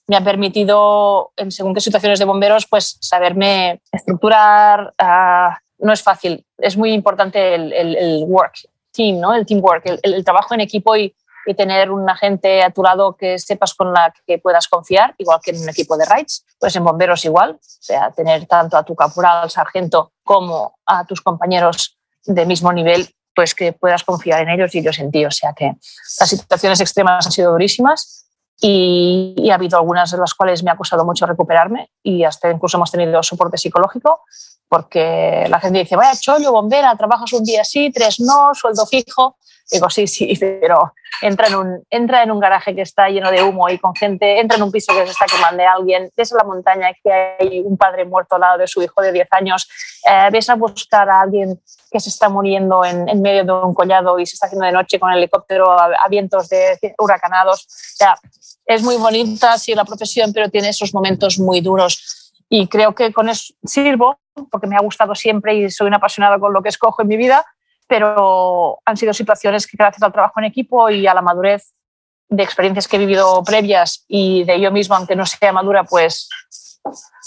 me 0.07 0.17
ha 0.17 0.23
permitido, 0.23 1.31
en 1.37 1.51
según 1.51 1.73
qué 1.73 1.81
situaciones 1.81 2.17
de 2.17 2.25
bomberos, 2.25 2.65
pues 2.65 2.97
saberme 2.99 3.79
estructurar. 3.91 4.93
Uh, 4.99 5.53
no 5.85 5.93
es 5.93 6.01
fácil, 6.01 6.43
es 6.57 6.75
muy 6.75 6.91
importante 6.91 7.55
el 7.55 8.23
work 8.25 8.55
team, 8.91 9.19
¿no? 9.19 9.33
el 9.33 9.45
teamwork, 9.45 9.85
el, 9.85 9.99
el 10.03 10.23
trabajo 10.23 10.53
en 10.53 10.61
equipo 10.61 10.95
y, 10.95 11.13
y 11.45 11.53
tener 11.53 11.91
un 11.91 12.09
agente 12.09 12.61
a 12.63 12.69
tu 12.69 12.83
lado 12.83 13.15
que 13.15 13.39
sepas 13.39 13.73
con 13.73 13.93
la 13.93 14.13
que 14.25 14.37
puedas 14.37 14.67
confiar, 14.67 15.15
igual 15.17 15.39
que 15.43 15.51
en 15.51 15.61
un 15.61 15.69
equipo 15.69 15.97
de 15.97 16.05
raids, 16.05 16.45
pues 16.59 16.75
en 16.75 16.83
bomberos 16.83 17.25
igual, 17.25 17.51
o 17.51 17.59
sea, 17.61 18.11
tener 18.11 18.45
tanto 18.45 18.77
a 18.77 18.83
tu 18.83 18.95
caporal, 18.95 19.49
sargento, 19.49 20.11
como 20.23 20.75
a 20.85 21.05
tus 21.05 21.21
compañeros 21.21 21.97
de 22.25 22.45
mismo 22.45 22.71
nivel, 22.73 23.09
pues 23.35 23.55
que 23.55 23.73
puedas 23.73 24.03
confiar 24.03 24.41
en 24.41 24.49
ellos 24.49 24.73
y 24.75 24.79
ellos 24.79 24.99
en 24.99 25.11
ti. 25.11 25.25
O 25.25 25.31
sea 25.31 25.53
que 25.53 25.73
las 26.19 26.29
situaciones 26.29 26.81
extremas 26.81 27.25
han 27.25 27.31
sido 27.31 27.51
durísimas 27.51 28.25
y, 28.61 29.33
y 29.37 29.49
ha 29.49 29.55
habido 29.55 29.77
algunas 29.77 30.11
de 30.11 30.17
las 30.17 30.33
cuales 30.33 30.63
me 30.63 30.71
ha 30.71 30.75
costado 30.75 31.05
mucho 31.05 31.25
recuperarme 31.25 31.89
y 32.03 32.25
hasta 32.25 32.51
incluso 32.51 32.77
hemos 32.77 32.91
tenido 32.91 33.23
soporte 33.23 33.57
psicológico 33.57 34.21
porque 34.69 35.45
la 35.49 35.59
gente 35.59 35.79
dice, 35.79 35.95
vaya 35.95 36.17
chollo, 36.17 36.51
bombera, 36.51 36.95
trabajas 36.95 37.33
un 37.33 37.43
día 37.43 37.63
sí, 37.63 37.91
tres 37.91 38.19
no, 38.19 38.53
sueldo 38.53 38.85
fijo. 38.85 39.35
Digo, 39.71 39.89
sí, 39.89 40.07
sí, 40.07 40.33
pero 40.39 40.93
entra 41.21 41.47
en, 41.47 41.55
un, 41.55 41.83
entra 41.89 42.23
en 42.23 42.31
un 42.31 42.39
garaje 42.39 42.75
que 42.75 42.83
está 42.83 43.09
lleno 43.09 43.31
de 43.31 43.43
humo 43.43 43.67
y 43.69 43.77
con 43.79 43.95
gente, 43.95 44.39
entra 44.39 44.57
en 44.57 44.63
un 44.63 44.71
piso 44.71 44.93
que 44.93 45.05
se 45.05 45.11
está 45.11 45.25
quemando 45.25 45.57
de 45.57 45.65
alguien, 45.67 46.11
ves 46.15 46.31
a 46.33 46.37
la 46.37 46.43
montaña 46.43 46.91
que 47.03 47.11
hay 47.11 47.59
un 47.61 47.77
padre 47.77 48.05
muerto 48.05 48.35
al 48.35 48.41
lado 48.41 48.57
de 48.59 48.67
su 48.67 48.81
hijo 48.81 49.01
de 49.01 49.11
10 49.11 49.27
años, 49.31 49.67
eh, 50.09 50.29
ves 50.31 50.49
a 50.49 50.55
buscar 50.55 51.09
a 51.09 51.21
alguien 51.21 51.59
que 51.91 51.99
se 51.99 52.09
está 52.09 52.29
muriendo 52.29 52.85
en, 52.85 53.09
en, 53.09 53.21
medio 53.21 53.43
de 53.43 53.51
un 53.51 53.73
collado 53.73 54.19
y 54.19 54.25
se 54.27 54.35
está 54.35 54.45
haciendo 54.45 54.65
de 54.65 54.71
noche 54.71 54.99
con 54.99 55.11
el 55.11 55.17
helicóptero 55.17 55.71
a, 55.71 56.07
vientos 56.09 56.47
de 56.49 56.77
huracanados. 56.99 57.65
O 57.65 57.97
sea, 57.97 58.15
es 58.65 58.83
muy 58.83 58.97
bonita, 58.97 59.57
sí, 59.57 59.73
la 59.73 59.83
profesión, 59.83 60.31
pero 60.31 60.49
tiene 60.49 60.69
esos 60.69 60.93
momentos 60.93 61.39
muy 61.39 61.59
duros. 61.61 62.31
Y 62.47 62.67
creo 62.67 62.93
que 62.93 63.11
con 63.11 63.29
eso 63.29 63.53
sirvo, 63.63 64.19
porque 64.47 64.67
me 64.67 64.75
ha 64.75 64.81
gustado 64.81 65.15
siempre 65.15 65.55
y 65.55 65.69
soy 65.69 65.87
una 65.87 65.97
apasionada 65.97 66.39
con 66.39 66.53
lo 66.53 66.61
que 66.61 66.69
escojo 66.69 67.01
en 67.01 67.07
mi 67.07 67.17
vida, 67.17 67.45
pero 67.87 68.79
han 68.85 68.97
sido 68.97 69.13
situaciones 69.13 69.65
que 69.65 69.77
gracias 69.77 70.03
al 70.03 70.11
trabajo 70.11 70.39
en 70.39 70.45
equipo 70.45 70.89
y 70.89 71.07
a 71.07 71.13
la 71.13 71.21
madurez 71.21 71.73
de 72.29 72.43
experiencias 72.43 72.87
que 72.87 72.97
he 72.97 72.99
vivido 72.99 73.43
previas 73.43 74.05
y 74.07 74.43
de 74.43 74.61
yo 74.61 74.71
misma, 74.71 74.97
aunque 74.97 75.15
no 75.15 75.25
sea 75.25 75.51
madura, 75.51 75.83
pues 75.83 76.29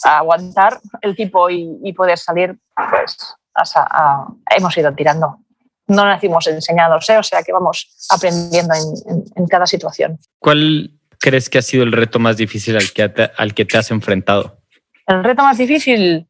a 0.04 0.19
aguantar 0.19 0.81
el 1.00 1.14
tipo 1.16 1.50
y, 1.50 1.92
poder 1.92 2.19
salir, 2.19 2.57
pues 2.90 3.16
hemos 4.57 4.76
ido 4.76 4.95
tirando. 4.95 5.38
No 5.88 6.04
nacimos 6.04 6.47
enseñados, 6.47 7.09
¿eh? 7.11 7.19
o 7.19 7.23
sea 7.23 7.42
que 7.42 7.52
vamos 7.52 7.95
aprendiendo 8.11 8.73
en, 9.37 9.47
cada 9.47 9.66
situación. 9.66 10.19
¿Cuál 10.38 10.92
crees 11.19 11.50
que 11.50 11.59
ha 11.59 11.62
sido 11.62 11.83
el 11.83 11.92
reto 11.92 12.19
más 12.19 12.37
difícil 12.37 12.76
al 12.76 12.92
que, 12.92 13.31
al 13.37 13.54
que 13.54 13.64
te 13.64 13.78
has 13.78 13.90
enfrentado? 13.90 14.59
El 15.07 15.23
reto 15.23 15.42
más 15.42 15.59
difícil, 15.59 16.28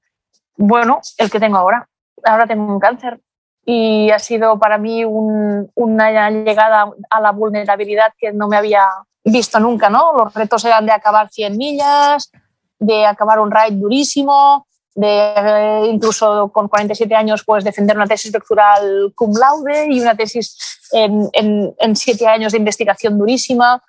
bueno, 0.57 1.01
el 1.19 1.31
que 1.31 1.41
tengo 1.41 1.59
ahora. 1.59 1.89
Ahora 2.25 2.47
tengo 2.47 2.73
un 2.73 2.81
cáncer 2.81 3.21
y 3.65 4.11
ha 4.11 4.19
sido 4.19 4.59
para 4.59 4.79
mí 4.79 5.05
una 5.05 6.31
llegada 6.31 6.91
a 7.11 7.21
la 7.21 7.31
vulnerabilidad 7.33 8.13
que 8.19 8.33
no 8.33 8.49
me 8.49 8.57
había 8.57 8.89
visto 9.25 9.61
nunca, 9.61 9.89
¿no? 9.89 10.13
Los 10.13 10.35
retos 10.35 10.65
eran 10.65 10.87
de 10.87 10.93
acabar 10.93 11.29
100 11.31 11.57
millas, 11.57 12.31
de 12.79 13.07
acabar 13.07 13.39
un 13.39 13.51
ride 13.51 13.77
durísimo, 13.77 14.67
de 14.95 15.33
eh, 15.37 15.87
incluso 15.91 16.51
con 16.53 16.69
47 16.69 17.15
años 17.15 17.45
pues 17.47 17.65
defender 17.65 17.97
una 17.97 18.07
tesis 18.07 18.31
doctoral 18.31 19.13
cum 19.15 19.33
laude 19.39 19.87
y 19.91 20.01
una 20.01 20.15
tesis 20.15 20.57
en, 20.93 21.31
en, 21.33 21.97
siete 21.97 22.27
años 22.27 22.53
de 22.53 22.59
investigación 22.59 23.19
durísima 23.19 23.83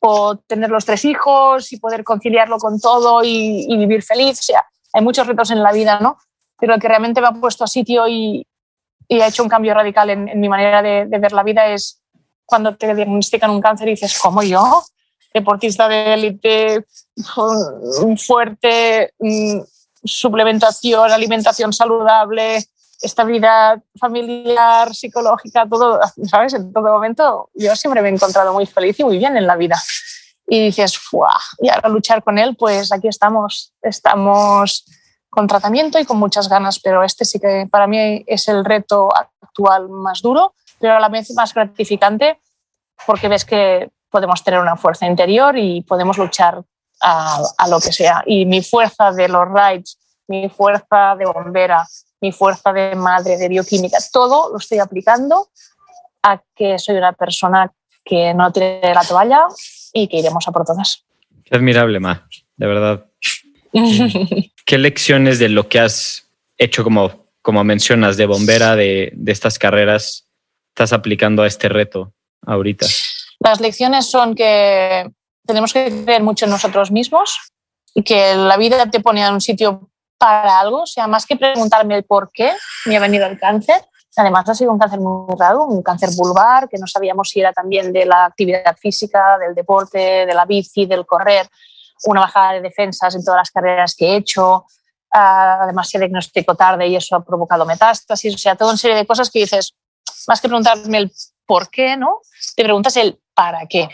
o 0.00 0.36
tener 0.36 0.70
los 0.70 0.84
tres 0.84 1.04
hijos 1.04 1.72
y 1.72 1.78
poder 1.78 2.04
conciliarlo 2.04 2.58
con 2.58 2.78
todo 2.78 3.22
y, 3.22 3.66
y, 3.68 3.76
vivir 3.78 4.02
feliz. 4.02 4.40
O 4.40 4.42
sea, 4.42 4.66
hay 4.92 5.02
muchos 5.02 5.26
retos 5.26 5.50
en 5.50 5.62
la 5.62 5.72
vida, 5.72 6.00
¿no? 6.00 6.18
Pero 6.58 6.74
el 6.74 6.80
que 6.80 6.88
realmente 6.88 7.20
me 7.20 7.28
ha 7.28 7.32
puesto 7.32 7.64
a 7.64 7.66
sitio 7.66 8.06
y, 8.08 8.46
y 9.10 9.20
ha 9.20 9.26
hecho 9.26 9.42
un 9.42 9.48
cambio 9.48 9.74
radical 9.74 10.08
en, 10.10 10.40
mi 10.40 10.48
manera 10.48 10.82
de, 10.82 11.06
ver 11.06 11.32
la 11.32 11.42
vida 11.42 11.66
es 11.66 12.00
cuando 12.46 12.76
te 12.76 12.94
diagnostican 12.94 13.50
un 13.50 13.60
cáncer 13.60 13.88
y 13.88 13.92
dices, 13.92 14.16
¿cómo 14.20 14.42
yo? 14.42 14.84
Deportista 15.34 15.88
de 15.88 16.14
élite, 16.14 16.86
fuerte, 18.16 19.12
mm, 19.18 19.60
suplementación, 20.04 21.10
alimentación 21.10 21.72
saludable, 21.72 22.64
estabilidad 23.02 23.82
familiar, 23.98 24.94
psicológica, 24.94 25.66
todo, 25.68 25.98
¿sabes? 26.28 26.54
En 26.54 26.72
todo 26.72 26.92
momento 26.92 27.50
yo 27.54 27.74
siempre 27.74 28.02
me 28.02 28.10
he 28.10 28.12
encontrado 28.12 28.52
muy 28.52 28.66
feliz 28.66 28.98
y 29.00 29.04
muy 29.04 29.18
bien 29.18 29.36
en 29.36 29.46
la 29.46 29.56
vida. 29.56 29.80
Y 30.52 30.64
dices, 30.64 30.98
¡fuah! 30.98 31.38
Y 31.60 31.68
ahora 31.68 31.88
luchar 31.88 32.24
con 32.24 32.36
él, 32.36 32.56
pues 32.56 32.90
aquí 32.90 33.06
estamos. 33.06 33.72
Estamos 33.82 34.84
con 35.28 35.46
tratamiento 35.46 36.00
y 36.00 36.04
con 36.04 36.18
muchas 36.18 36.48
ganas, 36.48 36.80
pero 36.80 37.04
este 37.04 37.24
sí 37.24 37.38
que 37.38 37.68
para 37.70 37.86
mí 37.86 38.24
es 38.26 38.48
el 38.48 38.64
reto 38.64 39.08
actual 39.14 39.88
más 39.88 40.22
duro, 40.22 40.54
pero 40.80 40.96
a 40.96 41.00
la 41.00 41.08
vez 41.08 41.32
más 41.36 41.54
gratificante 41.54 42.40
porque 43.06 43.28
ves 43.28 43.44
que 43.44 43.90
podemos 44.10 44.42
tener 44.42 44.58
una 44.58 44.76
fuerza 44.76 45.06
interior 45.06 45.56
y 45.56 45.82
podemos 45.82 46.18
luchar 46.18 46.64
a, 47.00 47.38
a 47.56 47.68
lo 47.68 47.78
que 47.78 47.92
sea. 47.92 48.24
Y 48.26 48.44
mi 48.44 48.60
fuerza 48.60 49.12
de 49.12 49.28
los 49.28 49.46
rides, 49.46 50.00
mi 50.26 50.48
fuerza 50.48 51.14
de 51.16 51.26
bombera, 51.26 51.86
mi 52.20 52.32
fuerza 52.32 52.72
de 52.72 52.96
madre, 52.96 53.36
de 53.36 53.48
bioquímica, 53.48 53.98
todo 54.12 54.50
lo 54.50 54.58
estoy 54.58 54.80
aplicando 54.80 55.48
a 56.24 56.42
que 56.56 56.76
soy 56.76 56.96
una 56.96 57.12
persona 57.12 57.72
que 58.04 58.34
no 58.34 58.50
tiene 58.50 58.92
la 58.92 59.04
toalla 59.04 59.46
y 59.92 60.08
que 60.08 60.18
iremos 60.18 60.46
a 60.48 60.52
por 60.52 60.64
todas. 60.64 61.04
Qué 61.44 61.56
admirable, 61.56 62.00
Ma, 62.00 62.26
de 62.56 62.66
verdad. 62.66 63.06
¿Qué 64.64 64.78
lecciones 64.78 65.38
de 65.38 65.48
lo 65.48 65.68
que 65.68 65.80
has 65.80 66.28
hecho, 66.58 66.84
como, 66.84 67.26
como 67.42 67.64
mencionas, 67.64 68.16
de 68.16 68.26
bombera, 68.26 68.76
de, 68.76 69.12
de 69.14 69.32
estas 69.32 69.58
carreras, 69.58 70.26
estás 70.68 70.92
aplicando 70.92 71.42
a 71.42 71.46
este 71.46 71.68
reto 71.68 72.12
ahorita? 72.46 72.86
Las 73.40 73.60
lecciones 73.60 74.10
son 74.10 74.34
que 74.34 75.10
tenemos 75.46 75.72
que 75.72 76.02
creer 76.04 76.22
mucho 76.22 76.44
en 76.44 76.50
nosotros 76.50 76.90
mismos 76.90 77.52
y 77.94 78.02
que 78.02 78.34
la 78.34 78.56
vida 78.56 78.90
te 78.90 79.00
pone 79.00 79.24
en 79.24 79.34
un 79.34 79.40
sitio 79.40 79.90
para 80.18 80.60
algo, 80.60 80.82
o 80.82 80.86
sea, 80.86 81.06
más 81.06 81.24
que 81.24 81.36
preguntarme 81.36 81.96
el 81.96 82.04
por 82.04 82.30
qué 82.32 82.52
me 82.84 82.96
ha 82.96 83.00
venido 83.00 83.26
el 83.26 83.38
cáncer, 83.38 83.76
además 84.16 84.48
ha 84.48 84.54
sido 84.54 84.72
un 84.72 84.78
cáncer 84.78 85.00
muy 85.00 85.34
raro, 85.38 85.64
un 85.64 85.82
cáncer 85.82 86.10
vulvar, 86.16 86.68
que 86.68 86.78
no 86.78 86.86
sabíamos 86.86 87.28
si 87.28 87.40
era 87.40 87.52
también 87.52 87.92
de 87.92 88.06
la 88.06 88.26
actividad 88.26 88.76
física, 88.76 89.38
del 89.38 89.54
deporte, 89.54 89.98
de 90.26 90.34
la 90.34 90.44
bici, 90.44 90.86
del 90.86 91.06
correr, 91.06 91.48
una 92.04 92.22
bajada 92.22 92.52
de 92.54 92.62
defensas 92.62 93.14
en 93.14 93.24
todas 93.24 93.38
las 93.38 93.50
carreras 93.50 93.94
que 93.94 94.06
he 94.06 94.16
hecho, 94.16 94.56
uh, 94.56 95.18
además 95.62 95.88
se 95.88 95.98
diagnosticó 95.98 96.54
tarde 96.54 96.86
y 96.88 96.96
eso 96.96 97.14
ha 97.14 97.24
provocado 97.24 97.64
metástasis, 97.66 98.34
o 98.34 98.38
sea, 98.38 98.56
toda 98.56 98.70
una 98.70 98.78
serie 98.78 98.96
de 98.96 99.06
cosas 99.06 99.30
que 99.30 99.40
dices, 99.40 99.74
más 100.26 100.40
que 100.40 100.48
preguntarme 100.48 100.98
el 100.98 101.12
por 101.46 101.70
qué, 101.70 101.96
¿no? 101.96 102.20
Te 102.56 102.64
preguntas 102.64 102.96
el 102.96 103.20
para 103.34 103.66
qué. 103.66 103.88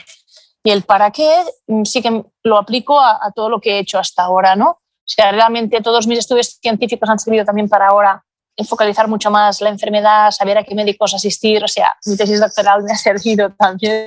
Y 0.63 0.71
el 0.71 0.83
para 0.83 1.11
qué 1.11 1.45
mm, 1.67 1.85
sí 1.85 2.03
que 2.03 2.25
lo 2.43 2.59
aplico 2.59 3.01
a, 3.01 3.19
a 3.25 3.33
todo 3.33 3.49
lo 3.49 3.61
que 3.61 3.73
he 3.73 3.79
hecho 3.81 3.99
hasta 3.99 4.25
ahora, 4.25 4.57
¿no? 4.57 4.71
O 4.71 5.09
sea, 5.09 5.31
realmente 5.31 5.81
todos 5.83 6.07
mis 6.07 6.19
estudios 6.19 6.59
científicos 6.61 7.09
han 7.09 7.19
servido 7.19 7.45
también 7.45 7.69
para 7.69 7.89
ahora 7.89 8.26
focalizar 8.65 9.09
mucho 9.09 9.31
más 9.31 9.61
la 9.61 9.69
enfermedad, 9.69 10.31
saber 10.31 10.59
a 10.59 10.65
qué 10.65 10.75
médicos 10.75 11.15
asistir. 11.15 11.63
O 11.63 11.69
sea, 11.69 11.95
mi 12.07 12.17
tesis 12.17 12.41
doctoral 12.41 12.83
me 12.83 12.93
ha 12.93 12.97
servido 12.97 13.51
también 13.51 14.07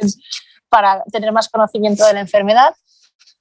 para 0.70 1.04
tener 1.12 1.32
más 1.32 1.50
conocimiento 1.50 2.06
de 2.06 2.14
la 2.14 2.20
enfermedad. 2.22 2.74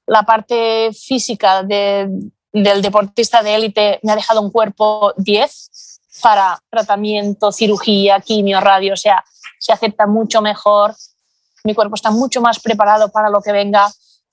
La 0.07 0.23
parte 0.23 0.91
física 0.93 1.63
de, 1.63 2.09
del 2.53 2.83
deportista 2.83 3.43
de 3.43 3.55
élite 3.55 4.01
me 4.03 4.13
ha 4.13 4.17
dejado 4.17 4.41
un 4.41 4.51
cuerpo 4.51 5.13
10 5.17 5.71
para 6.23 6.59
tratamiento, 6.71 7.53
cirugía, 7.53 8.21
quimio, 8.21 8.61
radio. 8.61 8.95
O 8.95 8.97
sea, 8.97 9.25
se 9.59 9.73
acepta 9.73 10.07
mucho 10.07 10.41
mejor. 10.41 10.95
Mi 11.65 11.75
cuerpo 11.75 11.95
está 11.95 12.11
mucho 12.11 12.41
más 12.41 12.61
preparado 12.61 13.11
para 13.11 13.31
lo 13.31 13.41
que 13.43 13.53
venga 13.53 13.91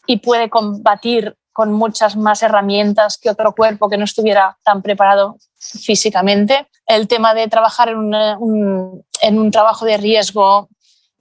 y 0.08 0.17
puede 0.17 0.50
combatir 0.50 1.36
con 1.55 1.71
muchas 1.71 2.17
más 2.17 2.43
herramientas 2.43 3.17
que 3.17 3.29
otro 3.29 3.55
cuerpo 3.55 3.88
que 3.88 3.95
no 3.95 4.03
estuviera 4.03 4.57
tan 4.62 4.81
preparado 4.81 5.38
físicamente. 5.57 6.67
El 6.85 7.07
tema 7.07 7.33
de 7.33 7.47
trabajar 7.47 7.88
en 7.88 7.97
un, 7.97 9.05
en 9.21 9.39
un 9.39 9.51
trabajo 9.51 9.85
de 9.85 9.95
riesgo, 9.95 10.67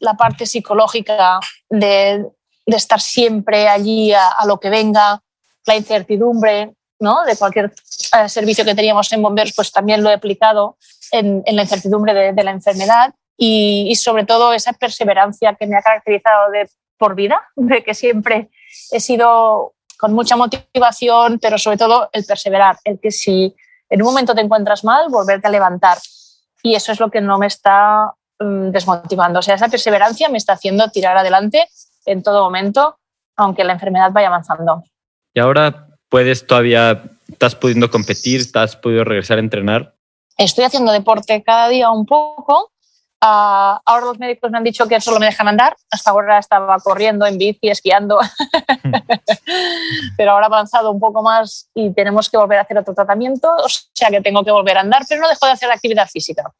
la 0.00 0.14
parte 0.14 0.44
psicológica 0.44 1.38
de, 1.70 2.26
de 2.66 2.76
estar 2.76 3.00
siempre 3.00 3.68
allí 3.68 4.12
a, 4.12 4.26
a, 4.30 4.44
lo 4.44 4.58
que 4.58 4.70
venga, 4.70 5.22
la 5.66 5.76
incertidumbre 5.76 6.74
¿no? 6.98 7.22
de 7.22 7.36
cualquier 7.36 7.72
eh, 8.18 8.28
servicio 8.28 8.64
que 8.64 8.74
teníamos 8.74 9.12
en 9.12 9.22
bomberos, 9.22 9.52
pues 9.54 9.70
también 9.70 10.02
lo 10.02 10.10
he 10.10 10.14
aplicado 10.14 10.78
en, 11.12 11.44
en 11.46 11.54
la 11.54 11.62
incertidumbre 11.62 12.12
de, 12.12 12.32
de 12.32 12.42
la 12.42 12.50
enfermedad 12.50 13.14
y, 13.36 13.86
y, 13.88 13.94
sobre 13.94 14.24
todo 14.26 14.52
esa 14.52 14.72
perseverancia 14.72 15.54
que 15.54 15.68
me 15.68 15.76
ha 15.76 15.82
caracterizado 15.82 16.50
de 16.50 16.68
por 16.98 17.14
vida, 17.14 17.40
de 17.54 17.84
que 17.84 17.94
siempre 17.94 18.50
he 18.90 18.98
sido 18.98 19.74
con 20.04 20.12
mucha 20.12 20.36
motivación, 20.36 21.38
pero 21.38 21.56
sobre 21.56 21.78
todo 21.78 22.10
el 22.12 22.26
perseverar, 22.26 22.76
el 22.84 23.00
que 23.00 23.10
si 23.10 23.56
en 23.88 24.02
un 24.02 24.08
momento 24.08 24.34
te 24.34 24.42
encuentras 24.42 24.84
mal, 24.84 25.08
volverte 25.08 25.46
a 25.46 25.50
levantar. 25.50 25.96
Y 26.62 26.74
eso 26.74 26.92
es 26.92 27.00
lo 27.00 27.10
que 27.10 27.22
no 27.22 27.38
me 27.38 27.46
está 27.46 28.12
um, 28.38 28.70
desmotivando. 28.70 29.38
O 29.38 29.42
sea, 29.42 29.54
esa 29.54 29.68
perseverancia 29.68 30.28
me 30.28 30.36
está 30.36 30.52
haciendo 30.52 30.90
tirar 30.90 31.16
adelante 31.16 31.66
en 32.04 32.22
todo 32.22 32.44
momento, 32.44 32.98
aunque 33.34 33.64
la 33.64 33.72
enfermedad 33.72 34.10
vaya 34.12 34.26
avanzando. 34.26 34.84
Y 35.32 35.40
ahora 35.40 35.88
puedes 36.10 36.46
todavía, 36.46 37.02
estás 37.26 37.54
pudiendo 37.54 37.90
competir, 37.90 38.42
estás 38.42 38.76
podido 38.76 39.04
regresar 39.04 39.38
a 39.38 39.40
entrenar. 39.40 39.94
Estoy 40.36 40.64
haciendo 40.64 40.92
deporte 40.92 41.42
cada 41.42 41.68
día 41.68 41.90
un 41.90 42.04
poco, 42.04 42.72
Uh, 43.22 43.80
ahora 43.86 44.04
los 44.06 44.18
médicos 44.18 44.50
me 44.50 44.58
han 44.58 44.64
dicho 44.64 44.86
que 44.86 45.00
solo 45.00 45.18
me 45.18 45.26
dejan 45.26 45.48
andar. 45.48 45.76
Hasta 45.90 46.10
ahora 46.10 46.38
estaba 46.38 46.76
corriendo 46.78 47.24
en 47.24 47.38
bici, 47.38 47.70
esquiando. 47.70 48.18
pero 50.16 50.32
ahora 50.32 50.46
he 50.46 50.48
avanzado 50.48 50.90
un 50.90 51.00
poco 51.00 51.22
más 51.22 51.70
y 51.74 51.92
tenemos 51.94 52.28
que 52.28 52.36
volver 52.36 52.58
a 52.58 52.62
hacer 52.62 52.76
otro 52.76 52.94
tratamiento. 52.94 53.48
O 53.48 53.68
sea 53.68 54.10
que 54.10 54.20
tengo 54.20 54.44
que 54.44 54.50
volver 54.50 54.76
a 54.76 54.80
andar, 54.80 55.04
pero 55.08 55.22
no 55.22 55.28
dejo 55.28 55.46
de 55.46 55.52
hacer 55.52 55.70
actividad 55.70 56.06
física. 56.08 56.52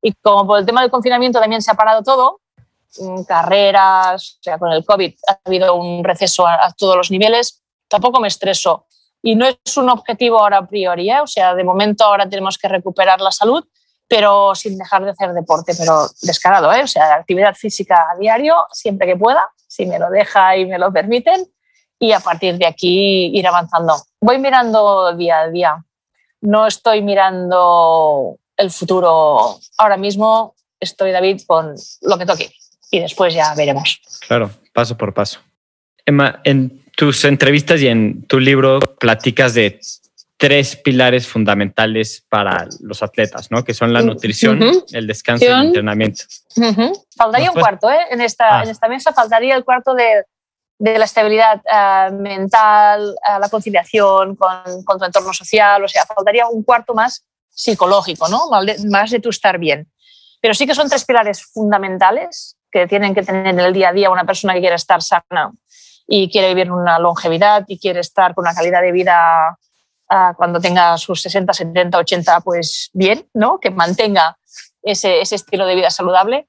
Y 0.00 0.12
como 0.22 0.46
por 0.46 0.58
el 0.60 0.66
tema 0.66 0.82
del 0.82 0.90
confinamiento 0.90 1.40
también 1.40 1.62
se 1.62 1.70
ha 1.70 1.74
parado 1.74 2.02
todo, 2.02 2.40
mm, 2.98 3.22
carreras, 3.24 4.38
o 4.38 4.42
sea, 4.42 4.58
con 4.58 4.70
el 4.70 4.84
COVID 4.84 5.14
ha 5.28 5.38
habido 5.44 5.74
un 5.74 6.04
receso 6.04 6.46
a, 6.46 6.66
a 6.66 6.72
todos 6.72 6.96
los 6.96 7.10
niveles, 7.10 7.62
tampoco 7.88 8.20
me 8.20 8.28
estreso. 8.28 8.86
Y 9.22 9.34
no 9.34 9.46
es 9.46 9.76
un 9.78 9.88
objetivo 9.88 10.38
ahora 10.38 10.58
a 10.58 10.66
priori, 10.66 11.10
¿eh? 11.10 11.20
o 11.20 11.26
sea, 11.26 11.54
de 11.54 11.64
momento 11.64 12.04
ahora 12.04 12.28
tenemos 12.28 12.58
que 12.58 12.68
recuperar 12.68 13.22
la 13.22 13.32
salud 13.32 13.64
pero 14.08 14.54
sin 14.54 14.78
dejar 14.78 15.04
de 15.04 15.10
hacer 15.10 15.32
deporte, 15.32 15.74
pero 15.76 16.06
descarado, 16.22 16.72
¿eh? 16.72 16.82
o 16.82 16.86
sea, 16.86 17.14
actividad 17.14 17.54
física 17.54 18.06
a 18.10 18.18
diario, 18.18 18.66
siempre 18.72 19.06
que 19.06 19.16
pueda, 19.16 19.48
si 19.66 19.86
me 19.86 19.98
lo 19.98 20.10
deja 20.10 20.56
y 20.56 20.66
me 20.66 20.78
lo 20.78 20.92
permiten, 20.92 21.46
y 21.98 22.12
a 22.12 22.20
partir 22.20 22.58
de 22.58 22.66
aquí 22.66 23.30
ir 23.36 23.46
avanzando. 23.46 23.96
Voy 24.20 24.38
mirando 24.38 25.14
día 25.16 25.40
a 25.40 25.50
día, 25.50 25.84
no 26.42 26.66
estoy 26.66 27.02
mirando 27.02 28.38
el 28.56 28.70
futuro 28.70 29.58
ahora 29.78 29.96
mismo, 29.96 30.54
estoy, 30.78 31.12
David, 31.12 31.42
con 31.46 31.74
lo 32.02 32.18
que 32.18 32.26
toque 32.26 32.50
y 32.90 33.00
después 33.00 33.34
ya 33.34 33.54
veremos. 33.54 34.00
Claro, 34.26 34.50
paso 34.72 34.96
por 34.96 35.12
paso. 35.12 35.40
Emma, 36.06 36.40
en 36.44 36.84
tus 36.96 37.24
entrevistas 37.24 37.80
y 37.80 37.88
en 37.88 38.24
tu 38.26 38.38
libro 38.38 38.78
platicas 38.78 39.54
de 39.54 39.80
tres 40.44 40.76
pilares 40.76 41.26
fundamentales 41.26 42.22
para 42.28 42.66
los 42.80 43.02
atletas, 43.02 43.50
¿no? 43.50 43.64
Que 43.64 43.72
son 43.72 43.94
la 43.94 44.02
nutrición, 44.02 44.62
uh 44.62 44.66
-huh. 44.66 44.84
el 44.92 45.06
descanso 45.06 45.46
y 45.46 45.48
el 45.48 45.64
entrenamiento. 45.68 46.24
Uh 46.56 46.62
-huh. 46.64 47.04
Faltaría 47.16 47.50
un 47.50 47.58
cuarto, 47.58 47.90
¿eh? 47.90 48.00
En 48.10 48.20
esta, 48.20 48.58
ah. 48.58 48.62
en 48.62 48.68
esta 48.68 48.86
mesa 48.86 49.14
faltaría 49.14 49.54
el 49.56 49.64
cuarto 49.64 49.94
de, 49.94 50.24
de 50.78 50.98
la 50.98 51.06
estabilidad 51.06 51.62
uh, 51.64 52.12
mental, 52.12 53.14
uh, 53.26 53.40
la 53.40 53.48
conciliación 53.48 54.36
con, 54.36 54.84
con, 54.84 54.98
tu 54.98 55.06
entorno 55.06 55.32
social, 55.32 55.82
o 55.82 55.88
sea, 55.88 56.04
faltaría 56.04 56.46
un 56.46 56.62
cuarto 56.62 56.92
más 56.92 57.24
psicológico, 57.48 58.28
¿no? 58.28 58.50
Más 58.90 59.10
de 59.10 59.20
tu 59.20 59.30
estar 59.30 59.58
bien. 59.58 59.86
Pero 60.42 60.52
sí 60.52 60.66
que 60.66 60.74
son 60.74 60.90
tres 60.90 61.06
pilares 61.06 61.42
fundamentales 61.54 62.58
que 62.70 62.86
tienen 62.86 63.14
que 63.14 63.22
tener 63.22 63.46
en 63.46 63.60
el 63.60 63.72
día 63.72 63.88
a 63.88 63.92
día 63.94 64.10
una 64.10 64.24
persona 64.24 64.52
que 64.52 64.60
quiere 64.60 64.76
estar 64.76 65.00
sana 65.00 65.52
y 66.06 66.28
quiere 66.30 66.48
vivir 66.48 66.70
una 66.70 66.98
longevidad 66.98 67.64
y 67.66 67.78
quiere 67.78 68.00
estar 68.00 68.34
con 68.34 68.42
una 68.42 68.54
calidad 68.54 68.82
de 68.82 68.92
vida 68.92 69.56
uh, 70.10 70.34
cuando 70.36 70.60
tenga 70.60 70.96
sus 70.98 71.22
60, 71.22 71.52
70, 71.52 71.98
80, 71.98 72.40
pues 72.40 72.90
bien, 72.92 73.28
¿no? 73.34 73.58
Que 73.58 73.70
mantenga 73.70 74.36
ese, 74.82 75.20
ese 75.20 75.36
estilo 75.36 75.66
de 75.66 75.74
vida 75.74 75.90
saludable. 75.90 76.48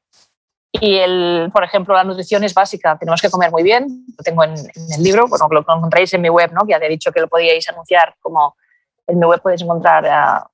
Y, 0.72 0.98
el, 0.98 1.50
por 1.54 1.64
ejemplo, 1.64 1.96
la 1.96 2.04
nutrición 2.04 2.44
es 2.44 2.54
básica. 2.54 2.98
Tenemos 2.98 3.22
que 3.22 3.30
comer 3.30 3.50
muy 3.50 3.64
bien. 3.64 4.06
Lo 4.18 4.24
tengo 4.24 4.44
en, 4.44 4.58
en 4.58 4.94
el 4.94 5.04
libro, 5.04 5.28
bueno, 5.28 5.48
lo 5.50 5.62
encontráis 5.62 6.14
en 6.14 6.22
mi 6.22 6.30
web, 6.30 6.52
¿no? 6.52 6.62
Ya 6.68 6.80
te 6.80 6.86
he 6.86 6.90
dicho 6.90 7.12
que 7.12 7.22
lo 7.22 7.30
podíais 7.30 7.68
anunciar 7.70 8.16
como 8.20 8.56
en 9.08 9.20
mi 9.20 9.26
web 9.26 9.42
podéis 9.42 9.62
encontrar 9.62 10.04
uh, 10.04 10.48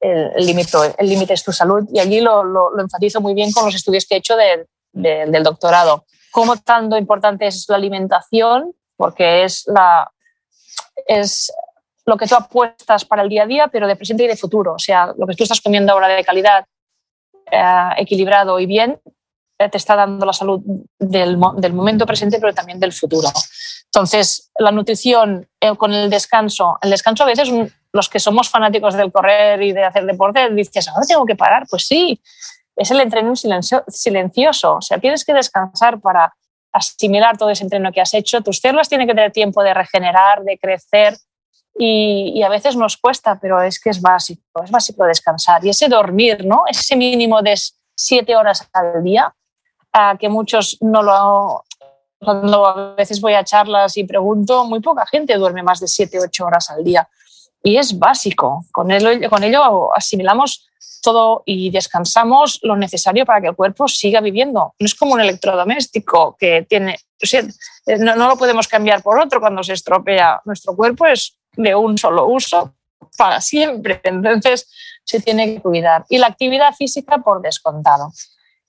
el 0.00 0.46
límite 0.46 0.70
el 0.96 1.08
límite 1.08 1.34
es 1.34 1.42
tu 1.42 1.52
salud. 1.52 1.88
Y 1.92 1.98
allí 1.98 2.20
lo, 2.20 2.44
lo, 2.44 2.70
lo, 2.70 2.82
enfatizo 2.82 3.20
muy 3.20 3.34
bien 3.34 3.50
con 3.52 3.64
los 3.64 3.74
estudios 3.74 4.06
que 4.06 4.14
he 4.14 4.18
hecho 4.18 4.36
de, 4.36 4.66
de, 4.92 5.26
del 5.26 5.42
doctorado. 5.42 6.04
Cómo 6.30 6.56
tanto 6.56 6.96
importante 6.96 7.46
es 7.46 7.66
la 7.68 7.76
alimentación, 7.76 8.74
porque 8.96 9.44
es 9.44 9.66
la, 9.66 10.10
es 11.06 11.52
lo 12.08 12.16
que 12.16 12.26
tú 12.26 12.34
apuestas 12.34 13.04
para 13.04 13.22
el 13.22 13.28
día 13.28 13.42
a 13.42 13.46
día, 13.46 13.68
pero 13.68 13.86
de 13.86 13.94
presente 13.94 14.24
y 14.24 14.28
de 14.28 14.36
futuro. 14.36 14.72
O 14.72 14.78
sea, 14.78 15.12
lo 15.18 15.26
que 15.26 15.34
tú 15.34 15.42
estás 15.42 15.60
comiendo 15.60 15.92
ahora 15.92 16.08
de 16.08 16.24
calidad, 16.24 16.64
eh, 17.50 17.88
equilibrado 17.98 18.58
y 18.58 18.64
bien, 18.64 18.98
eh, 19.58 19.68
te 19.68 19.76
está 19.76 19.94
dando 19.94 20.24
la 20.24 20.32
salud 20.32 20.62
del, 20.98 21.38
del, 21.56 21.72
momento 21.74 22.06
presente, 22.06 22.38
pero 22.40 22.54
también 22.54 22.80
del 22.80 22.94
futuro. 22.94 23.28
Entonces, 23.84 24.50
la 24.58 24.70
nutrición 24.70 25.46
eh, 25.60 25.76
con 25.76 25.92
el 25.92 26.08
descanso, 26.08 26.78
el 26.80 26.88
descanso 26.88 27.24
a 27.24 27.26
veces 27.26 27.50
los 27.92 28.08
que 28.08 28.20
somos 28.20 28.48
fanáticos 28.48 28.94
del 28.94 29.12
correr 29.12 29.60
y 29.60 29.72
de 29.72 29.84
hacer 29.84 30.06
deporte, 30.06 30.48
dices, 30.54 30.88
ahora 30.88 31.06
tengo 31.06 31.26
que 31.26 31.36
parar. 31.36 31.66
Pues 31.68 31.86
sí, 31.86 32.22
es 32.74 32.90
el 32.90 33.00
entreno 33.00 33.34
silencioso. 33.36 34.76
O 34.76 34.82
sea, 34.82 34.98
tienes 34.98 35.26
que 35.26 35.34
descansar 35.34 36.00
para 36.00 36.32
asimilar 36.72 37.36
todo 37.36 37.50
ese 37.50 37.64
entreno 37.64 37.92
que 37.92 38.00
has 38.00 38.14
hecho. 38.14 38.40
Tus 38.40 38.60
células 38.60 38.88
tienen 38.88 39.06
que 39.06 39.14
tener 39.14 39.30
tiempo 39.30 39.62
de 39.62 39.74
regenerar, 39.74 40.42
de 40.42 40.58
crecer. 40.58 41.18
Y, 41.80 42.42
a 42.42 42.48
veces 42.48 42.74
nos 42.74 42.96
cuesta, 42.96 43.38
pero 43.40 43.62
es 43.62 43.80
que 43.80 43.90
es 43.90 44.00
básico, 44.00 44.42
es 44.64 44.70
básico 44.70 45.04
descansar. 45.04 45.64
Y 45.64 45.70
ese 45.70 45.88
dormir, 45.88 46.44
¿no? 46.44 46.64
Ese 46.68 46.96
mínimo 46.96 47.40
de 47.40 47.54
siete 47.94 48.34
horas 48.34 48.68
al 48.72 49.02
día, 49.04 49.32
a 49.92 50.16
que 50.18 50.28
muchos 50.28 50.76
no 50.80 51.02
lo... 51.02 51.64
Cuando 52.20 52.66
a 52.66 52.94
veces 52.96 53.20
voy 53.20 53.34
a 53.34 53.44
charlas 53.44 53.96
y 53.96 54.02
pregunto, 54.02 54.64
muy 54.64 54.80
poca 54.80 55.06
gente 55.06 55.36
duerme 55.36 55.62
más 55.62 55.78
de 55.78 55.86
siete, 55.86 56.18
ocho 56.18 56.46
horas 56.46 56.68
al 56.68 56.82
día. 56.82 57.08
Y 57.62 57.76
es 57.76 57.96
básico. 57.96 58.64
Con 58.72 58.90
ello, 58.90 59.30
con 59.30 59.44
ello 59.44 59.94
asimilamos 59.94 60.68
todo 61.00 61.44
y 61.46 61.70
descansamos 61.70 62.58
lo 62.62 62.76
necesario 62.76 63.24
para 63.24 63.40
que 63.40 63.46
el 63.46 63.54
cuerpo 63.54 63.86
siga 63.86 64.20
viviendo. 64.20 64.74
No 64.78 64.84
es 64.84 64.96
como 64.96 65.14
un 65.14 65.20
electrodoméstico 65.20 66.36
que 66.36 66.66
tiene, 66.68 66.98
no, 68.00 68.16
no, 68.16 68.28
lo 68.28 68.36
podemos 68.36 68.66
cambiar 68.66 69.00
por 69.00 69.20
otro 69.20 69.38
cuando 69.38 69.62
se 69.62 69.74
estropea. 69.74 70.42
Nuestro 70.44 70.74
cuerpo 70.74 71.06
es 71.06 71.37
de 71.58 71.74
un 71.74 71.98
solo 71.98 72.26
uso 72.26 72.74
para 73.16 73.40
siempre, 73.40 74.00
entonces 74.04 74.70
se 75.04 75.20
tiene 75.20 75.46
que 75.54 75.60
cuidar. 75.60 76.04
Y 76.08 76.18
la 76.18 76.28
actividad 76.28 76.72
física 76.72 77.18
por 77.18 77.42
descontado. 77.42 78.12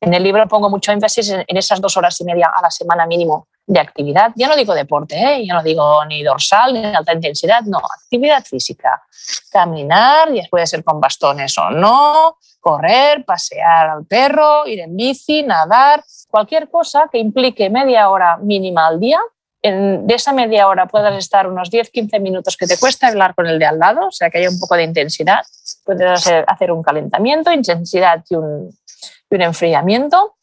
En 0.01 0.13
el 0.13 0.23
libro 0.23 0.47
pongo 0.47 0.69
mucho 0.69 0.91
énfasis 0.91 1.29
en 1.29 1.57
esas 1.57 1.81
dos 1.81 1.97
horas 1.97 2.19
y 2.21 2.23
media 2.23 2.51
a 2.55 2.61
la 2.61 2.71
semana 2.71 3.05
mínimo 3.05 3.47
de 3.67 3.79
actividad. 3.79 4.31
Ya 4.35 4.47
no 4.47 4.55
digo 4.55 4.73
deporte, 4.73 5.15
¿eh? 5.15 5.45
ya 5.45 5.53
no 5.53 5.61
digo 5.61 6.03
ni 6.05 6.23
dorsal 6.23 6.73
ni 6.73 6.83
alta 6.83 7.13
intensidad, 7.13 7.61
no, 7.63 7.77
actividad 7.77 8.43
física. 8.43 9.03
Caminar, 9.51 10.33
y 10.33 10.47
puede 10.47 10.65
ser 10.65 10.83
con 10.83 10.99
bastones 10.99 11.55
o 11.57 11.69
no, 11.69 12.37
correr, 12.59 13.25
pasear 13.25 13.89
al 13.89 14.05
perro, 14.05 14.65
ir 14.65 14.79
en 14.79 14.95
bici, 14.95 15.43
nadar, 15.43 16.03
cualquier 16.31 16.69
cosa 16.69 17.09
que 17.11 17.19
implique 17.19 17.69
media 17.69 18.09
hora 18.09 18.37
mínima 18.37 18.87
al 18.87 18.99
día. 18.99 19.19
De 19.61 20.13
esa 20.15 20.31
media 20.31 20.67
hora 20.67 20.87
puedas 20.87 21.17
estar 21.17 21.45
unos 21.45 21.69
10-15 21.69 22.21
minutos 22.21 22.55
que 22.55 22.65
te 22.65 22.77
cuesta 22.77 23.07
hablar 23.07 23.35
con 23.35 23.45
el 23.45 23.59
de 23.59 23.65
al 23.65 23.77
lado, 23.77 24.07
o 24.07 24.11
sea 24.11 24.29
que 24.29 24.37
haya 24.37 24.49
un 24.49 24.59
poco 24.59 24.75
de 24.75 24.83
intensidad. 24.83 25.41
Puedes 25.83 26.09
hacer, 26.09 26.45
hacer 26.47 26.71
un 26.71 26.81
calentamiento, 26.81 27.51
intensidad 27.51 28.23
y 28.29 28.35
un, 28.35 28.69
y 29.29 29.35
un 29.35 29.41
enfriamiento. 29.41 30.35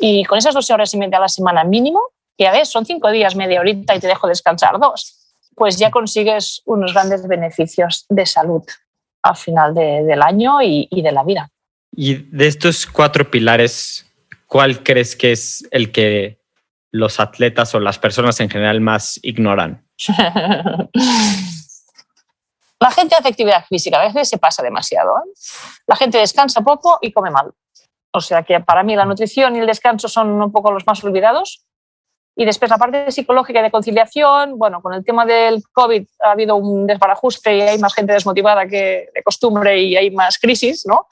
Y 0.00 0.24
con 0.24 0.38
esas 0.38 0.54
dos 0.54 0.70
horas 0.70 0.92
y 0.92 0.98
media 0.98 1.18
a 1.18 1.20
la 1.20 1.28
semana 1.28 1.62
mínimo, 1.62 2.00
que 2.36 2.46
a 2.46 2.52
veces 2.52 2.68
son 2.68 2.84
cinco 2.84 3.10
días, 3.10 3.36
media 3.36 3.60
horita 3.60 3.94
y 3.94 4.00
te 4.00 4.06
dejo 4.06 4.26
descansar 4.26 4.78
dos, 4.78 5.36
pues 5.54 5.78
ya 5.78 5.90
consigues 5.90 6.62
unos 6.64 6.92
grandes 6.92 7.26
beneficios 7.26 8.06
de 8.08 8.26
salud 8.26 8.62
al 9.22 9.36
final 9.36 9.74
del 9.74 10.20
año 10.22 10.60
y, 10.62 10.88
de 10.90 11.12
la 11.12 11.24
vida. 11.24 11.50
Y 11.96 12.14
de 12.14 12.46
estos 12.46 12.86
cuatro 12.86 13.30
pilares, 13.30 14.06
¿cuál 14.46 14.82
crees 14.82 15.16
que 15.16 15.32
es 15.32 15.66
el 15.70 15.92
que 15.92 16.38
los 16.94 17.18
atletas 17.18 17.74
o 17.74 17.80
las 17.80 17.98
personas 17.98 18.38
en 18.38 18.48
general 18.48 18.80
más 18.80 19.18
ignoran? 19.24 19.84
la 22.78 22.90
gente 22.92 23.16
hace 23.16 23.28
actividad 23.28 23.64
física, 23.66 24.00
a 24.00 24.06
veces 24.06 24.28
se 24.28 24.38
pasa 24.38 24.62
demasiado. 24.62 25.18
¿eh? 25.18 25.30
La 25.88 25.96
gente 25.96 26.18
descansa 26.18 26.60
poco 26.60 26.98
y 27.02 27.10
come 27.12 27.30
mal. 27.30 27.52
O 28.12 28.20
sea 28.20 28.44
que 28.44 28.60
para 28.60 28.84
mí 28.84 28.94
la 28.94 29.06
nutrición 29.06 29.56
y 29.56 29.58
el 29.58 29.66
descanso 29.66 30.06
son 30.08 30.40
un 30.40 30.52
poco 30.52 30.70
los 30.70 30.86
más 30.86 31.02
olvidados 31.02 31.66
y 32.36 32.44
después 32.44 32.70
la 32.70 32.78
parte 32.78 33.10
psicológica 33.10 33.58
y 33.58 33.64
de 33.64 33.70
conciliación, 33.72 34.56
bueno, 34.56 34.80
con 34.80 34.94
el 34.94 35.04
tema 35.04 35.26
del 35.26 35.64
COVID 35.72 36.06
ha 36.20 36.30
habido 36.30 36.54
un 36.54 36.86
desbarajuste 36.86 37.56
y 37.56 37.60
hay 37.62 37.78
más 37.78 37.92
gente 37.92 38.12
desmotivada 38.12 38.68
que 38.68 39.08
de 39.12 39.22
costumbre 39.24 39.80
y 39.80 39.96
hay 39.96 40.12
más 40.12 40.38
crisis, 40.38 40.86
¿no? 40.86 41.08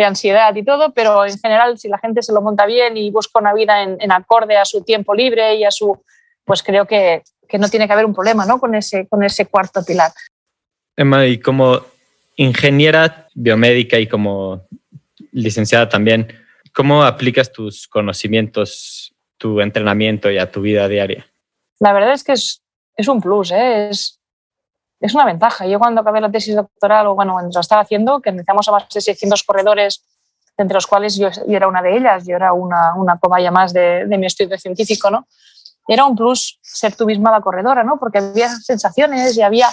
De 0.00 0.06
ansiedad 0.06 0.54
y 0.56 0.64
todo, 0.64 0.94
pero 0.94 1.26
en 1.26 1.38
general 1.38 1.78
si 1.78 1.86
la 1.86 1.98
gente 1.98 2.22
se 2.22 2.32
lo 2.32 2.40
monta 2.40 2.64
bien 2.64 2.96
y 2.96 3.10
busca 3.10 3.38
una 3.38 3.52
vida 3.52 3.82
en, 3.82 4.10
acorde 4.10 4.56
a 4.56 4.64
su 4.64 4.82
tiempo 4.82 5.14
libre 5.14 5.56
y 5.56 5.64
a 5.64 5.70
su, 5.70 6.02
pues 6.42 6.62
creo 6.62 6.86
que, 6.86 7.22
que, 7.46 7.58
no 7.58 7.68
tiene 7.68 7.86
que 7.86 7.92
haber 7.92 8.06
un 8.06 8.14
problema, 8.14 8.46
¿no? 8.46 8.58
Con 8.58 8.74
ese, 8.74 9.06
con 9.08 9.22
ese 9.22 9.44
cuarto 9.44 9.84
pilar. 9.84 10.10
Emma, 10.96 11.26
y 11.26 11.38
como 11.38 11.82
ingeniera 12.36 13.28
biomédica 13.34 13.98
y 13.98 14.06
como 14.06 14.66
licenciada 15.32 15.86
también, 15.86 16.32
¿cómo 16.72 17.02
aplicas 17.02 17.52
tus 17.52 17.86
conocimientos 17.86 19.14
tu 19.36 19.60
entrenamiento 19.60 20.30
y 20.30 20.38
a 20.38 20.50
tu 20.50 20.62
vida 20.62 20.88
diaria? 20.88 21.26
La 21.78 21.92
verdad 21.92 22.14
es 22.14 22.24
que 22.24 22.32
es, 22.32 22.62
es 22.96 23.06
un 23.06 23.20
plus, 23.20 23.50
¿eh? 23.50 23.90
es, 23.90 24.19
es 25.00 25.14
una 25.14 25.24
ventaja. 25.24 25.66
Yo 25.66 25.78
cuando 25.78 26.02
acabé 26.02 26.20
la 26.20 26.30
tesis 26.30 26.54
doctoral, 26.54 27.06
o 27.08 27.14
bueno, 27.14 27.32
cuando 27.32 27.50
lo 27.52 27.60
estaba 27.60 27.82
haciendo, 27.82 28.20
que 28.20 28.30
necesitamos 28.30 28.68
a 28.68 28.72
más 28.72 28.88
de 28.88 29.00
600 29.00 29.42
corredores, 29.44 30.04
entre 30.56 30.74
los 30.74 30.86
cuales 30.86 31.16
yo, 31.16 31.30
yo 31.30 31.56
era 31.56 31.66
una 31.66 31.80
de 31.80 31.96
ellas, 31.96 32.26
yo 32.26 32.36
era 32.36 32.52
una, 32.52 32.94
una 32.94 33.18
cobaya 33.18 33.50
más 33.50 33.72
de, 33.72 34.04
de, 34.06 34.18
mi 34.18 34.26
estudio 34.26 34.58
científico, 34.58 35.10
¿no? 35.10 35.26
Era 35.88 36.04
un 36.04 36.14
plus 36.14 36.58
ser 36.62 36.94
tú 36.94 37.06
misma 37.06 37.30
la 37.30 37.40
corredora, 37.40 37.82
¿no? 37.82 37.98
Porque 37.98 38.18
había 38.18 38.50
sensaciones 38.50 39.36
y 39.36 39.42
había, 39.42 39.68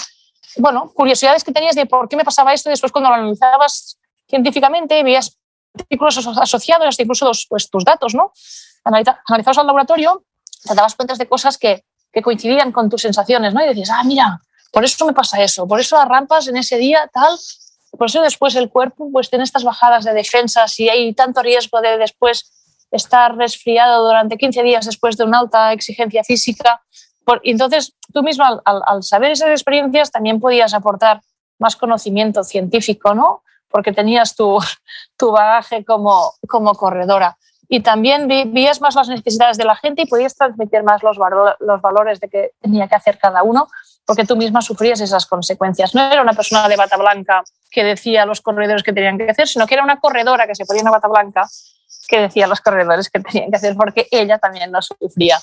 bueno, 0.57 0.91
curiosidades 0.93 1.43
que 1.43 1.51
tenías 1.51 1.75
de 1.75 1.85
por 1.85 2.07
qué 2.07 2.15
me 2.15 2.23
pasaba 2.23 2.53
esto 2.53 2.69
y 2.69 2.71
después 2.71 2.91
cuando 2.91 3.09
lo 3.09 3.15
analizabas 3.15 3.99
científicamente 4.29 5.03
veías 5.03 5.37
artículos 5.77 6.25
asociados, 6.25 6.87
hasta 6.87 7.03
incluso 7.03 7.29
pues, 7.49 7.69
tus 7.69 7.83
datos, 7.83 8.15
¿no? 8.15 8.31
analizados 8.83 9.57
al 9.57 9.67
laboratorio, 9.67 10.23
te 10.65 10.73
dabas 10.73 10.95
cuenta 10.95 11.13
de 11.15 11.27
cosas 11.27 11.57
que, 11.57 11.83
que, 12.11 12.21
coincidían 12.21 12.71
con 12.71 12.89
tus 12.89 13.01
sensaciones, 13.01 13.53
¿no? 13.53 13.61
Y 13.61 13.67
decías, 13.67 13.89
ah, 13.91 14.03
mira, 14.05 14.39
por 14.71 14.84
eso 14.84 15.06
me 15.06 15.13
pasa 15.13 15.41
eso, 15.41 15.67
por 15.67 15.80
eso 15.80 15.95
las 15.95 16.08
rampas 16.08 16.47
en 16.47 16.58
ese 16.58 16.77
día, 16.77 17.10
tal, 17.13 17.38
por 17.91 18.08
eso 18.08 18.21
después 18.21 18.56
el 18.56 18.69
cuerpo 18.69 19.10
pues 19.12 19.30
tiene 19.30 19.43
estas 19.43 19.63
bajadas 19.63 20.06
de 20.06 20.13
defensa, 20.13 20.67
si 20.67 20.89
hay 20.89 21.13
tanto 21.13 21.41
riesgo 21.41 21.82
de 21.82 21.97
después 21.97 22.51
estar 22.91 23.36
resfriado 23.36 24.06
durante 24.06 24.38
15 24.38 24.63
días 24.63 24.86
después 24.86 25.17
de 25.17 25.25
una 25.25 25.39
alta 25.39 25.73
exigencia 25.73 26.23
física. 26.23 26.82
Por, 27.25 27.41
entonces, 27.43 27.93
tú 28.13 28.23
mismo 28.23 28.45
al, 28.63 29.03
saber 29.03 29.32
esas 29.32 29.49
experiencias 29.49 30.12
también 30.12 30.39
podías 30.39 30.73
aportar 30.73 31.21
más 31.60 31.75
conocimiento 31.75 32.43
científico, 32.43 33.13
¿no? 33.13 33.43
Porque 33.69 33.91
tenías 33.91 34.36
tu, 34.36 34.60
tu 35.17 35.32
bagaje 35.32 35.84
como, 35.84 36.34
como 36.47 36.73
corredora 36.75 37.38
y 37.69 37.82
también 37.82 38.27
vías 38.27 38.80
más 38.80 38.95
las 38.95 39.10
necesidades 39.10 39.58
de 39.58 39.65
la 39.65 39.75
gente 39.75 40.03
y 40.03 40.06
podías 40.06 40.36
transmitir 40.36 40.84
más 40.84 41.03
los, 41.03 41.17
los 41.60 41.82
valores 41.82 42.19
de 42.19 42.30
que 42.30 42.51
tenía 42.62 42.88
que 42.88 42.95
hacer 42.95 43.17
cada 43.17 43.43
uno, 43.43 43.67
porque 44.08 44.24
tú 44.24 44.38
misma 44.38 44.62
sufrías 44.62 45.02
esas 45.02 45.26
consecuencias. 45.26 45.93
No 45.93 46.02
era 46.02 46.22
una 46.22 46.32
persona 46.32 46.70
de 46.70 46.78
bata 46.78 46.96
blanca 46.96 47.43
que 47.70 47.84
decía 47.84 48.26
los 48.26 48.39
corredores 48.39 48.82
que 48.82 48.93
tenían 48.93 49.17
que 49.17 49.30
hacer, 49.30 49.50
sino 49.50 49.67
que 49.67 49.74
era 49.74 49.84
una 49.84 50.00
corredora 50.00 50.48
que 50.48 50.56
se 50.56 50.65
ponía 50.65 50.82
una 50.82 50.91
bata 50.91 51.10
blanca 51.10 51.46
que 52.08 52.22
decía 52.22 52.48
los 52.48 52.62
corredores 52.62 53.10
que 53.10 53.20
tenían 53.20 53.52
que 53.52 53.58
hacer, 53.58 53.76
porque 53.76 54.08
ella 54.10 54.38
también 54.39 54.72
lo 54.72 54.82
sufría. 54.82 55.39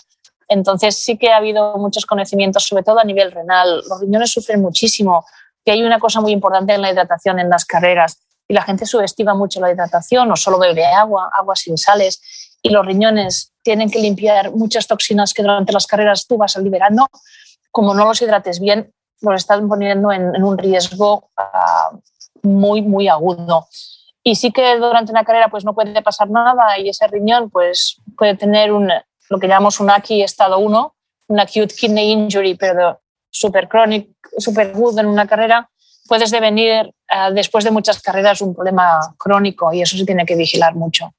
Entonces 0.48 0.96
sí 0.96 1.18
que 1.18 1.31
ha 1.31 1.37
habido 1.37 1.77
muchos 1.77 2.07
conocimientos, 2.07 2.66
sobre 2.66 2.83
todo 2.83 2.98
a 3.00 3.05
nivel 3.05 3.33
renal. 3.33 3.83
Los 3.87 4.00
riñones 4.00 4.33
sufren 4.33 4.62
muchísimo, 4.62 5.27
que 5.62 5.72
hay 5.72 5.83
una 5.83 6.00
cosa 6.00 6.22
muy 6.22 6.33
importante 6.33 6.72
en 6.72 6.81
la 6.81 6.90
hidratación 6.90 7.38
en 7.38 7.50
las 7.50 7.66
carreras 7.66 8.18
y 8.48 8.55
la 8.55 8.62
gente 8.62 8.87
subestima 8.87 9.35
mucho 9.35 9.61
la 9.61 9.70
hidratación 9.72 10.33
o 10.33 10.37
solo 10.37 10.59
bebe 10.59 10.87
agua, 10.87 11.31
agua 11.38 11.55
sin 11.55 11.77
sales 11.77 12.57
y 12.62 12.70
los 12.70 12.85
riñones 12.87 13.53
tienen 13.62 13.90
que 13.90 13.98
limpiar 13.98 14.53
muchas 14.53 14.87
toxinas 14.87 15.35
que 15.35 15.42
durante 15.42 15.72
las 15.72 15.87
carreras 15.87 16.27
tú 16.27 16.38
vas 16.38 16.57
liberando. 16.57 17.09
Como 17.74 17.92
no 17.92 18.04
los 18.04 18.22
hidrates 18.22 18.60
bien, 18.60 18.94
los 19.20 19.34
están 19.34 19.68
poniendo 19.68 20.12
en, 20.12 20.40
un 20.44 20.56
riesgo 20.56 21.30
uh, 21.37 21.98
muy, 22.46 22.82
muy 22.82 23.08
agudo. 23.08 23.66
Y 24.22 24.37
sí 24.37 24.52
que 24.52 24.76
durante 24.76 25.10
una 25.10 25.24
carrera 25.24 25.48
pues 25.48 25.64
no 25.64 25.74
puede 25.74 26.00
pasar 26.00 26.30
nada 26.30 26.78
y 26.78 26.88
ese 26.88 27.08
riñón 27.08 27.50
pues 27.50 27.96
puede 28.16 28.37
tener 28.37 28.70
un, 28.70 28.92
lo 29.28 29.38
que 29.40 29.48
llamamos 29.48 29.80
un 29.80 29.90
AKI 29.90 30.22
estado 30.22 30.60
1, 30.60 30.94
un 31.26 31.40
acute 31.40 31.74
kidney 31.74 32.12
injury, 32.12 32.54
pero 32.54 33.00
super 33.28 33.68
chronic, 33.68 34.08
super 34.38 34.68
agudo 34.68 35.00
en 35.00 35.06
una 35.06 35.26
carrera, 35.26 35.68
puedes 36.06 36.30
devenir 36.30 36.94
eh, 37.10 37.32
después 37.34 37.64
de 37.64 37.72
muchas 37.72 38.00
carreras 38.00 38.40
un 38.40 38.54
problema 38.54 39.00
crónico 39.18 39.72
y 39.72 39.82
eso 39.82 39.96
se 39.96 40.06
tiene 40.06 40.24
que 40.24 40.37
vigilar 40.37 40.76
mucho. 40.76 41.12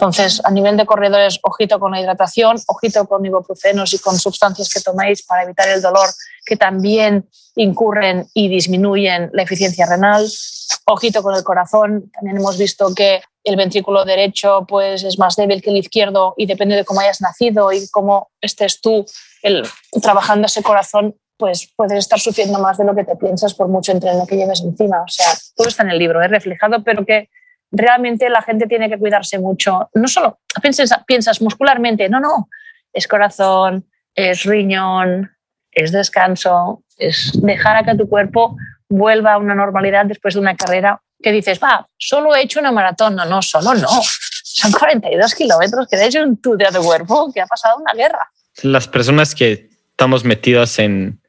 Entonces, 0.00 0.40
a 0.46 0.50
nivel 0.50 0.78
de 0.78 0.86
corredores, 0.86 1.38
ojito 1.42 1.78
con 1.78 1.92
la 1.92 2.00
hidratación, 2.00 2.56
ojito 2.68 3.06
con 3.06 3.22
ibuprofenos 3.22 3.92
y 3.92 3.98
con 3.98 4.18
sustancias 4.18 4.72
que 4.72 4.80
toméis 4.80 5.22
para 5.22 5.42
evitar 5.42 5.68
el 5.68 5.82
dolor, 5.82 6.08
que 6.46 6.56
también 6.56 7.28
incurren 7.54 8.26
y 8.32 8.48
disminuyen 8.48 9.28
la 9.34 9.42
eficiencia 9.42 9.84
renal. 9.84 10.26
Ojito 10.86 11.22
con 11.22 11.34
el 11.34 11.44
corazón. 11.44 12.10
También 12.14 12.38
hemos 12.38 12.56
visto 12.56 12.94
que 12.94 13.20
el 13.44 13.56
ventrículo 13.56 14.06
derecho 14.06 14.64
pues, 14.66 15.04
es 15.04 15.18
más 15.18 15.36
débil 15.36 15.60
que 15.60 15.68
el 15.68 15.76
izquierdo 15.76 16.32
y 16.38 16.46
depende 16.46 16.76
de 16.76 16.86
cómo 16.86 17.00
hayas 17.00 17.20
nacido 17.20 17.70
y 17.70 17.86
cómo 17.90 18.30
estés 18.40 18.80
tú 18.80 19.04
trabajando 20.00 20.46
ese 20.46 20.62
corazón, 20.62 21.14
pues 21.36 21.70
puedes 21.76 21.98
estar 21.98 22.18
sufriendo 22.18 22.58
más 22.58 22.78
de 22.78 22.84
lo 22.84 22.94
que 22.94 23.04
te 23.04 23.16
piensas 23.16 23.52
por 23.52 23.68
mucho 23.68 23.92
entreno 23.92 24.26
que 24.26 24.36
lleves 24.36 24.62
encima. 24.62 25.02
O 25.02 25.08
sea, 25.08 25.34
todo 25.54 25.68
está 25.68 25.82
en 25.82 25.90
el 25.90 25.98
libro, 25.98 26.22
es 26.22 26.30
reflejado, 26.30 26.82
pero 26.82 27.04
que 27.04 27.28
realmente 27.70 28.28
la 28.28 28.42
gente 28.42 28.66
tiene 28.66 28.88
que 28.88 28.98
cuidarse 28.98 29.38
mucho. 29.38 29.90
No 29.94 30.08
solo 30.08 30.40
piensas, 30.60 30.90
piensas 31.06 31.40
muscularmente, 31.40 32.08
no, 32.08 32.20
no, 32.20 32.48
es 32.92 33.06
corazón, 33.06 33.86
es 34.14 34.44
riñón, 34.44 35.30
es 35.70 35.92
descanso, 35.92 36.82
es 36.96 37.32
dejar 37.42 37.76
a 37.76 37.84
que 37.84 37.96
tu 37.96 38.08
cuerpo 38.08 38.56
vuelva 38.88 39.34
a 39.34 39.38
una 39.38 39.54
normalidad 39.54 40.06
después 40.06 40.34
de 40.34 40.40
una 40.40 40.56
carrera 40.56 41.00
que 41.22 41.32
dices, 41.32 41.60
va, 41.62 41.86
solo 41.96 42.34
he 42.34 42.42
hecho 42.42 42.60
una 42.60 42.72
maratón. 42.72 43.14
No, 43.14 43.24
no, 43.24 43.42
solo 43.42 43.74
no. 43.74 43.88
Son 44.42 44.72
42 44.72 45.34
kilómetros 45.34 45.86
que 45.86 45.96
de 45.96 46.06
hecho 46.06 46.22
un 46.22 46.36
tu 46.40 46.56
de 46.56 46.66
cuerpo 46.82 47.32
que 47.32 47.40
ha 47.40 47.46
pasado 47.46 47.78
una 47.78 47.92
guerra. 47.92 48.30
Las 48.62 48.88
personas 48.88 49.34
que 49.34 49.70
estamos 49.90 50.24
metidas 50.24 50.78
en, 50.78 51.20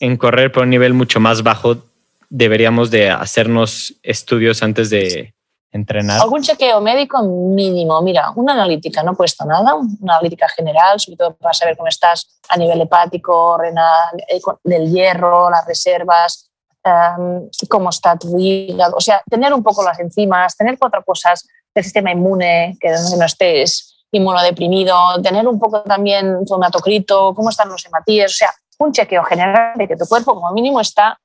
en 0.00 0.16
correr 0.16 0.52
por 0.52 0.64
un 0.64 0.70
nivel 0.70 0.92
mucho 0.92 1.18
más 1.18 1.42
bajo, 1.42 1.84
deberíamos 2.28 2.90
de 2.90 3.10
hacernos 3.10 3.94
estudios 4.02 4.62
antes 4.62 4.90
de 4.90 5.34
entrenar. 5.72 6.20
Algún 6.20 6.42
chequeo 6.42 6.80
médico 6.80 7.22
mínimo. 7.22 8.00
Mira, 8.02 8.32
una 8.36 8.52
analítica 8.52 9.02
no 9.02 9.14
cuesta 9.16 9.44
nada, 9.44 9.74
una 9.74 10.14
analítica 10.14 10.48
general, 10.48 10.98
sobre 10.98 11.16
todo 11.16 11.36
para 11.36 11.52
saber 11.52 11.76
cómo 11.76 11.88
estás 11.88 12.38
a 12.48 12.56
nivel 12.56 12.80
hepático, 12.80 13.58
renal, 13.58 14.16
eh, 14.28 14.40
del 14.64 14.90
hierro, 14.90 15.50
las 15.50 15.66
reservas, 15.66 16.50
em, 16.84 17.48
cómo 17.68 17.90
está 17.90 18.16
tu 18.16 18.38
hígado. 18.38 18.96
O 18.96 19.00
sea, 19.00 19.22
tener 19.28 19.52
un 19.52 19.62
poco 19.62 19.82
las 19.82 19.98
enzimas, 19.98 20.56
tener 20.56 20.78
cuatro 20.78 21.04
cosas 21.04 21.46
del 21.74 21.84
sistema 21.84 22.12
inmune, 22.12 22.76
que 22.80 22.90
no 22.90 23.24
estés 23.24 24.06
inmunodeprimido, 24.10 25.20
tener 25.22 25.46
un 25.46 25.58
poco 25.58 25.82
también 25.82 26.44
tu 26.46 26.54
hematocrito, 26.54 27.34
cómo 27.34 27.50
están 27.50 27.68
los 27.68 27.84
hematíes, 27.84 28.32
o 28.32 28.36
sea, 28.36 28.54
un 28.78 28.92
chequeo 28.92 29.22
general 29.24 29.72
de 29.76 29.86
que 29.86 29.96
tu 29.96 30.06
cuerpo 30.06 30.34
como 30.34 30.50
mínimo 30.52 30.80
está 30.80 31.18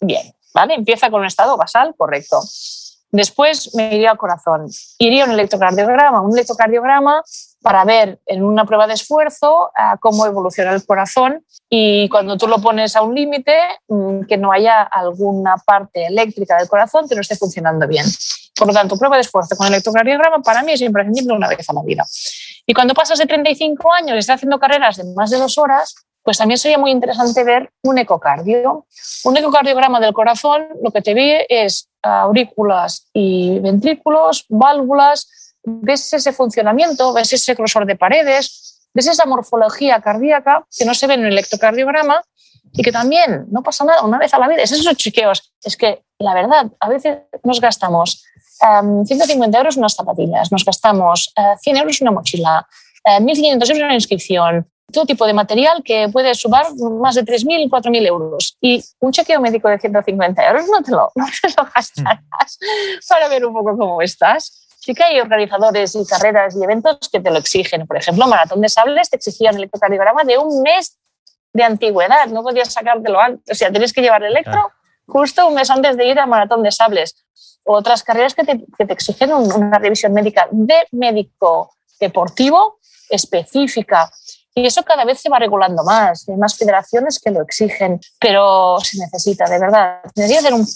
bien, 0.00 0.32
¿vale? 0.54 0.74
Empieza 0.74 1.10
con 1.10 1.20
un 1.20 1.26
estado 1.26 1.56
basal 1.56 1.94
correcto. 1.96 2.40
Después 3.12 3.74
me 3.74 3.94
iría 3.94 4.12
al 4.12 4.18
corazón. 4.18 4.68
Iría 4.98 5.24
a 5.24 5.26
un 5.26 5.32
electrocardiograma, 5.32 6.20
un 6.20 6.32
electrocardiograma 6.32 7.22
para 7.62 7.84
ver 7.84 8.20
en 8.26 8.44
una 8.44 8.64
prueba 8.64 8.86
de 8.86 8.94
esfuerzo 8.94 9.70
ah, 9.76 9.96
cómo 10.00 10.26
evoluciona 10.26 10.72
el 10.72 10.84
corazón 10.84 11.44
y 11.68 12.08
cuando 12.08 12.36
tú 12.36 12.46
lo 12.46 12.60
pones 12.60 12.96
a 12.96 13.02
un 13.02 13.14
límite, 13.14 13.54
mm, 13.88 14.22
que 14.22 14.36
no 14.36 14.50
haya 14.52 14.82
alguna 14.82 15.56
parte 15.56 16.06
eléctrica 16.06 16.56
del 16.56 16.68
corazón 16.68 17.08
que 17.08 17.14
no 17.14 17.20
esté 17.20 17.36
funcionando 17.36 17.86
bien. 17.86 18.06
Por 18.56 18.68
lo 18.68 18.74
tanto, 18.74 18.96
prueba 18.96 19.16
de 19.16 19.22
esfuerzo 19.22 19.56
con 19.56 19.66
electrocardiograma 19.66 20.42
para 20.42 20.62
mí 20.62 20.72
es 20.72 20.80
imprescindible 20.80 21.32
una 21.34 21.48
vez 21.48 21.68
a 21.68 21.72
la 21.72 21.82
vida. 21.82 22.04
Y 22.66 22.74
cuando 22.74 22.94
pasas 22.94 23.18
de 23.18 23.26
35 23.26 23.92
años 23.92 24.16
y 24.16 24.18
estás 24.18 24.36
haciendo 24.36 24.58
carreras 24.58 24.96
de 24.96 25.04
más 25.14 25.30
de 25.30 25.38
dos 25.38 25.58
horas, 25.58 25.94
pues 26.22 26.38
también 26.38 26.58
sería 26.58 26.78
muy 26.78 26.90
interesante 26.90 27.44
ver 27.44 27.72
un 27.82 27.98
ecocardio. 27.98 28.86
Un 29.24 29.36
ecocardiograma 29.36 30.00
del 30.00 30.12
corazón 30.12 30.68
lo 30.82 30.90
que 30.90 31.02
te 31.02 31.14
ve 31.14 31.46
es 31.48 31.88
aurículas 32.02 33.08
y 33.12 33.58
ventrículos, 33.60 34.44
válvulas, 34.48 35.56
ves 35.64 36.12
ese 36.12 36.32
funcionamiento, 36.32 37.12
ves 37.12 37.32
ese 37.32 37.54
grosor 37.54 37.86
de 37.86 37.96
paredes, 37.96 38.88
ves 38.92 39.06
esa 39.06 39.26
morfología 39.26 40.00
cardíaca 40.00 40.66
que 40.76 40.84
no 40.84 40.94
se 40.94 41.06
ve 41.06 41.14
en 41.14 41.24
el 41.24 41.32
electrocardiograma 41.32 42.22
y 42.72 42.82
que 42.82 42.92
también 42.92 43.46
no 43.50 43.62
pasa 43.62 43.84
nada 43.84 44.02
una 44.02 44.18
vez 44.18 44.32
a 44.34 44.38
la 44.38 44.48
vida. 44.48 44.62
Es 44.62 44.72
esos 44.72 44.96
chequeos. 44.96 45.52
Es 45.62 45.76
que 45.76 46.02
la 46.18 46.34
verdad, 46.34 46.70
a 46.80 46.88
veces 46.88 47.18
nos 47.44 47.60
gastamos 47.60 48.24
150 48.60 49.56
euros 49.56 49.76
en 49.76 49.80
unas 49.80 49.94
zapatillas, 49.94 50.52
nos 50.52 50.64
gastamos 50.66 51.32
100 51.62 51.76
euros 51.78 52.00
en 52.00 52.08
una 52.08 52.14
mochila, 52.14 52.68
1.500 53.06 53.52
euros 53.52 53.70
en 53.70 53.84
una 53.84 53.94
inscripción, 53.94 54.70
todo 54.90 55.06
tipo 55.06 55.26
de 55.26 55.32
material 55.32 55.82
que 55.84 56.08
puede 56.12 56.34
sumar 56.34 56.66
más 57.00 57.14
de 57.14 57.24
3.000, 57.24 57.68
4.000 57.68 58.06
euros. 58.06 58.56
Y 58.60 58.82
un 59.00 59.12
chequeo 59.12 59.40
médico 59.40 59.68
de 59.68 59.78
150 59.78 60.48
euros 60.48 60.66
no 60.68 60.82
te 60.82 60.90
lo, 60.90 61.10
no 61.14 61.26
te 61.40 61.48
lo 61.48 61.68
gastarás 61.74 62.58
para 63.08 63.28
ver 63.28 63.44
un 63.44 63.52
poco 63.52 63.76
cómo 63.76 64.02
estás. 64.02 64.68
Sí 64.80 64.94
que 64.94 65.04
hay 65.04 65.20
organizadores 65.20 65.94
y 65.94 66.06
carreras 66.06 66.56
y 66.56 66.64
eventos 66.64 67.08
que 67.12 67.20
te 67.20 67.30
lo 67.30 67.38
exigen. 67.38 67.86
Por 67.86 67.98
ejemplo, 67.98 68.26
Maratón 68.26 68.60
de 68.60 68.68
Sables 68.68 69.10
te 69.10 69.16
exigían 69.16 69.54
el 69.54 69.62
electrocardiograma 69.62 70.24
de 70.24 70.38
un 70.38 70.62
mes 70.62 70.98
de 71.52 71.64
antigüedad. 71.64 72.26
No 72.28 72.42
podías 72.42 72.72
sacártelo 72.72 73.20
antes. 73.20 73.44
O 73.50 73.54
sea, 73.54 73.70
tienes 73.70 73.92
que 73.92 74.00
llevar 74.00 74.22
el 74.22 74.30
electro 74.30 74.72
justo 75.06 75.46
un 75.46 75.54
mes 75.54 75.68
antes 75.70 75.96
de 75.96 76.06
ir 76.06 76.18
al 76.18 76.28
Maratón 76.28 76.62
de 76.62 76.72
Sables. 76.72 77.14
Otras 77.64 78.02
carreras 78.02 78.34
que 78.34 78.44
te, 78.44 78.64
que 78.78 78.86
te 78.86 78.92
exigen 78.94 79.32
una 79.32 79.78
revisión 79.78 80.12
médica 80.14 80.48
de 80.50 80.76
médico 80.92 81.72
deportivo 82.00 82.78
específica 83.10 84.10
y 84.54 84.66
eso 84.66 84.82
cada 84.82 85.04
vez 85.04 85.20
se 85.20 85.28
va 85.28 85.38
regulando 85.38 85.84
más. 85.84 86.28
Hay 86.28 86.36
más 86.36 86.56
federaciones 86.56 87.20
que 87.20 87.30
lo 87.30 87.42
exigen, 87.42 88.00
pero 88.18 88.78
se 88.82 88.98
necesita, 88.98 89.48
de 89.48 89.58
verdad. 89.58 90.00
Debería 90.14 90.40
hacer 90.40 90.54
un, 90.54 90.66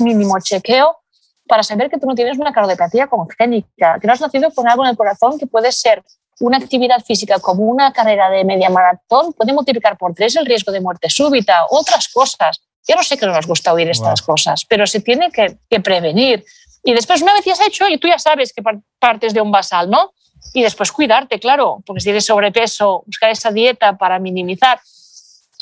mínimo 0.00 0.38
chequeo 0.40 0.98
para 1.46 1.62
saber 1.62 1.90
que 1.90 1.98
tú 1.98 2.06
no 2.06 2.14
tienes 2.14 2.38
una 2.38 2.52
cardiopatía 2.52 3.06
congénica, 3.06 3.98
que 4.00 4.06
no 4.06 4.12
has 4.12 4.20
nacido 4.20 4.50
con 4.52 4.68
algo 4.68 4.84
en 4.84 4.90
el 4.90 4.96
corazón 4.96 5.38
que 5.38 5.46
puede 5.46 5.70
ser 5.70 6.02
una 6.40 6.56
actividad 6.56 7.00
física 7.04 7.38
como 7.38 7.64
una 7.64 7.92
carrera 7.92 8.28
de 8.30 8.44
media 8.44 8.70
maratón, 8.70 9.32
puede 9.32 9.52
multiplicar 9.52 9.96
por 9.96 10.14
tres 10.14 10.34
el 10.34 10.46
riesgo 10.46 10.72
de 10.72 10.80
muerte 10.80 11.08
súbita, 11.08 11.66
otras 11.70 12.08
cosas. 12.08 12.60
Yo 12.88 12.96
no 12.96 13.02
sé 13.04 13.16
que 13.16 13.26
no 13.26 13.32
nos 13.32 13.46
gusta 13.46 13.72
oír 13.72 13.88
estas 13.88 14.22
cosas, 14.22 14.64
pero 14.64 14.86
se 14.86 15.00
tiene 15.00 15.30
que, 15.30 15.56
que, 15.70 15.78
prevenir. 15.78 16.44
Y 16.82 16.94
después, 16.94 17.22
una 17.22 17.32
vez 17.34 17.44
ya 17.44 17.52
has 17.52 17.60
hecho, 17.60 17.86
y 17.88 17.98
tú 17.98 18.08
ya 18.08 18.18
sabes 18.18 18.52
que 18.52 18.62
partes 18.98 19.32
de 19.34 19.40
un 19.40 19.52
basal, 19.52 19.88
¿no? 19.88 20.12
Y 20.52 20.62
después 20.62 20.92
cuidarte, 20.92 21.38
claro, 21.38 21.82
porque 21.86 22.00
si 22.00 22.06
tienes 22.06 22.26
sobrepeso, 22.26 23.02
buscar 23.06 23.30
esa 23.30 23.50
dieta 23.50 23.96
para 23.96 24.18
minimizar 24.18 24.80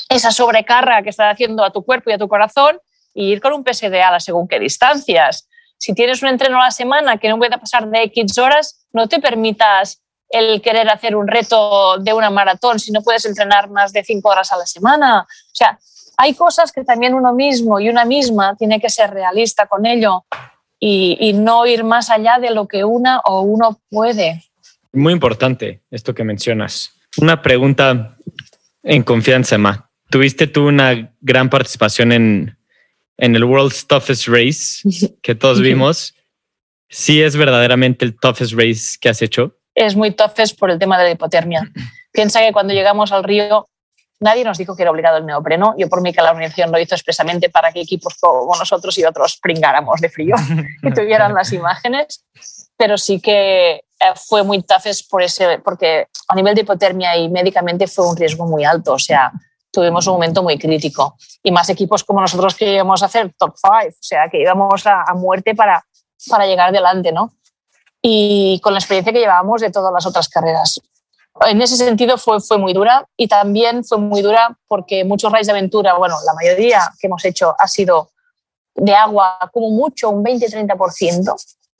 esa 0.09 0.31
sobrecarga 0.31 1.01
que 1.03 1.09
está 1.09 1.29
haciendo 1.29 1.63
a 1.63 1.71
tu 1.71 1.83
cuerpo 1.83 2.09
y 2.09 2.13
a 2.13 2.17
tu 2.17 2.27
corazón 2.27 2.79
y 3.13 3.31
ir 3.31 3.41
con 3.41 3.53
un 3.53 3.63
PSDA 3.63 4.15
a 4.15 4.19
según 4.19 4.47
qué 4.47 4.59
distancias. 4.59 5.47
Si 5.77 5.93
tienes 5.93 6.21
un 6.21 6.29
entreno 6.29 6.61
a 6.61 6.65
la 6.65 6.71
semana 6.71 7.17
que 7.17 7.29
no 7.29 7.37
puede 7.37 7.57
pasar 7.57 7.87
de 7.87 8.03
X 8.03 8.37
horas, 8.37 8.85
no 8.91 9.07
te 9.07 9.19
permitas 9.19 10.01
el 10.29 10.61
querer 10.61 10.89
hacer 10.89 11.15
un 11.15 11.27
reto 11.27 11.97
de 11.97 12.13
una 12.13 12.29
maratón 12.29 12.79
si 12.79 12.91
no 12.91 13.01
puedes 13.01 13.25
entrenar 13.25 13.69
más 13.69 13.91
de 13.91 14.03
cinco 14.03 14.29
horas 14.29 14.51
a 14.51 14.57
la 14.57 14.65
semana. 14.65 15.21
O 15.21 15.55
sea, 15.55 15.79
hay 16.17 16.33
cosas 16.33 16.71
que 16.71 16.83
también 16.83 17.13
uno 17.13 17.33
mismo 17.33 17.79
y 17.79 17.89
una 17.89 18.05
misma 18.05 18.55
tiene 18.55 18.79
que 18.79 18.89
ser 18.89 19.11
realista 19.11 19.67
con 19.67 19.85
ello 19.85 20.25
y, 20.79 21.17
y 21.19 21.33
no 21.33 21.65
ir 21.65 21.83
más 21.83 22.09
allá 22.09 22.37
de 22.39 22.51
lo 22.51 22.67
que 22.67 22.83
una 22.83 23.19
o 23.25 23.41
uno 23.41 23.79
puede. 23.89 24.43
Muy 24.93 25.13
importante 25.13 25.81
esto 25.91 26.13
que 26.13 26.23
mencionas. 26.23 26.93
Una 27.17 27.41
pregunta 27.41 28.17
en 28.83 29.03
confianza, 29.03 29.57
Ma. 29.57 29.89
Tuviste 30.09 30.47
tú 30.47 30.67
una 30.67 31.13
gran 31.21 31.49
participación 31.49 32.11
en, 32.11 32.57
en 33.17 33.35
el 33.35 33.43
World's 33.43 33.87
Toughest 33.87 34.27
Race 34.27 34.81
que 35.21 35.35
todos 35.35 35.61
vimos. 35.61 36.15
¿Sí 36.89 37.21
es 37.21 37.37
verdaderamente 37.37 38.03
el 38.03 38.19
toughest 38.19 38.51
race 38.53 38.97
que 38.99 39.07
has 39.07 39.21
hecho? 39.21 39.55
Es 39.73 39.95
muy 39.95 40.11
toughest 40.11 40.59
por 40.59 40.69
el 40.69 40.77
tema 40.77 40.97
de 40.97 41.05
la 41.05 41.11
hipotermia. 41.11 41.71
Piensa 42.11 42.41
que 42.41 42.51
cuando 42.51 42.73
llegamos 42.73 43.13
al 43.13 43.23
río 43.23 43.69
nadie 44.21 44.43
nos 44.43 44.57
dijo 44.57 44.75
que 44.75 44.83
era 44.83 44.91
obligado 44.91 45.17
el 45.17 45.25
neopreno. 45.25 45.75
Yo 45.77 45.89
por 45.89 46.01
mí 46.01 46.13
que 46.13 46.21
la 46.21 46.31
organización 46.31 46.71
lo 46.71 46.79
hizo 46.79 46.95
expresamente 46.95 47.49
para 47.49 47.73
que 47.73 47.81
equipos 47.81 48.15
como 48.19 48.55
nosotros 48.57 48.97
y 48.97 49.03
otros 49.03 49.37
pringáramos 49.41 49.99
de 49.99 50.09
frío 50.09 50.35
y 50.83 50.91
tuvieran 50.91 51.33
las 51.33 51.51
imágenes. 51.51 52.23
Pero 52.77 52.97
sí 52.97 53.19
que 53.19 53.81
fue 54.15 54.43
muy 54.43 54.61
tough 54.63 54.83
por 55.09 55.21
ese, 55.21 55.59
porque 55.59 56.07
a 56.27 56.35
nivel 56.35 56.55
de 56.55 56.61
hipotermia 56.61 57.17
y 57.17 57.29
médicamente 57.29 57.87
fue 57.87 58.07
un 58.07 58.15
riesgo 58.15 58.45
muy 58.45 58.63
alto. 58.65 58.93
O 58.93 58.99
sea, 58.99 59.31
tuvimos 59.71 60.05
un 60.07 60.13
momento 60.13 60.43
muy 60.43 60.57
crítico. 60.57 61.17
Y 61.43 61.51
más 61.51 61.69
equipos 61.69 62.03
como 62.03 62.21
nosotros 62.21 62.55
que 62.55 62.73
íbamos 62.73 63.01
a 63.03 63.05
hacer 63.05 63.33
top 63.37 63.55
five, 63.61 63.89
o 63.89 64.03
sea, 64.03 64.29
que 64.29 64.41
íbamos 64.41 64.85
a, 64.85 65.03
a 65.03 65.13
muerte 65.13 65.55
para, 65.55 65.85
para 66.29 66.45
llegar 66.45 66.69
adelante, 66.69 67.11
¿no? 67.11 67.33
Y 68.01 68.59
con 68.63 68.73
la 68.73 68.79
experiencia 68.79 69.13
que 69.13 69.19
llevábamos 69.19 69.61
de 69.61 69.71
todas 69.71 69.93
las 69.93 70.05
otras 70.05 70.27
carreras. 70.27 70.81
En 71.47 71.61
ese 71.61 71.77
sentido 71.77 72.17
fue, 72.17 72.41
fue 72.41 72.57
muy 72.57 72.73
dura 72.73 73.07
y 73.15 73.27
también 73.27 73.83
fue 73.83 73.97
muy 73.97 74.21
dura 74.21 74.57
porque 74.67 75.03
muchos 75.05 75.31
raids 75.31 75.47
de 75.47 75.53
aventura, 75.53 75.93
bueno, 75.93 76.15
la 76.25 76.33
mayoría 76.33 76.91
que 76.99 77.07
hemos 77.07 77.23
hecho 77.23 77.55
ha 77.57 77.67
sido 77.67 78.09
de 78.75 78.93
agua 78.93 79.37
como 79.53 79.69
mucho 79.69 80.09
un 80.09 80.23
20-30% 80.23 81.35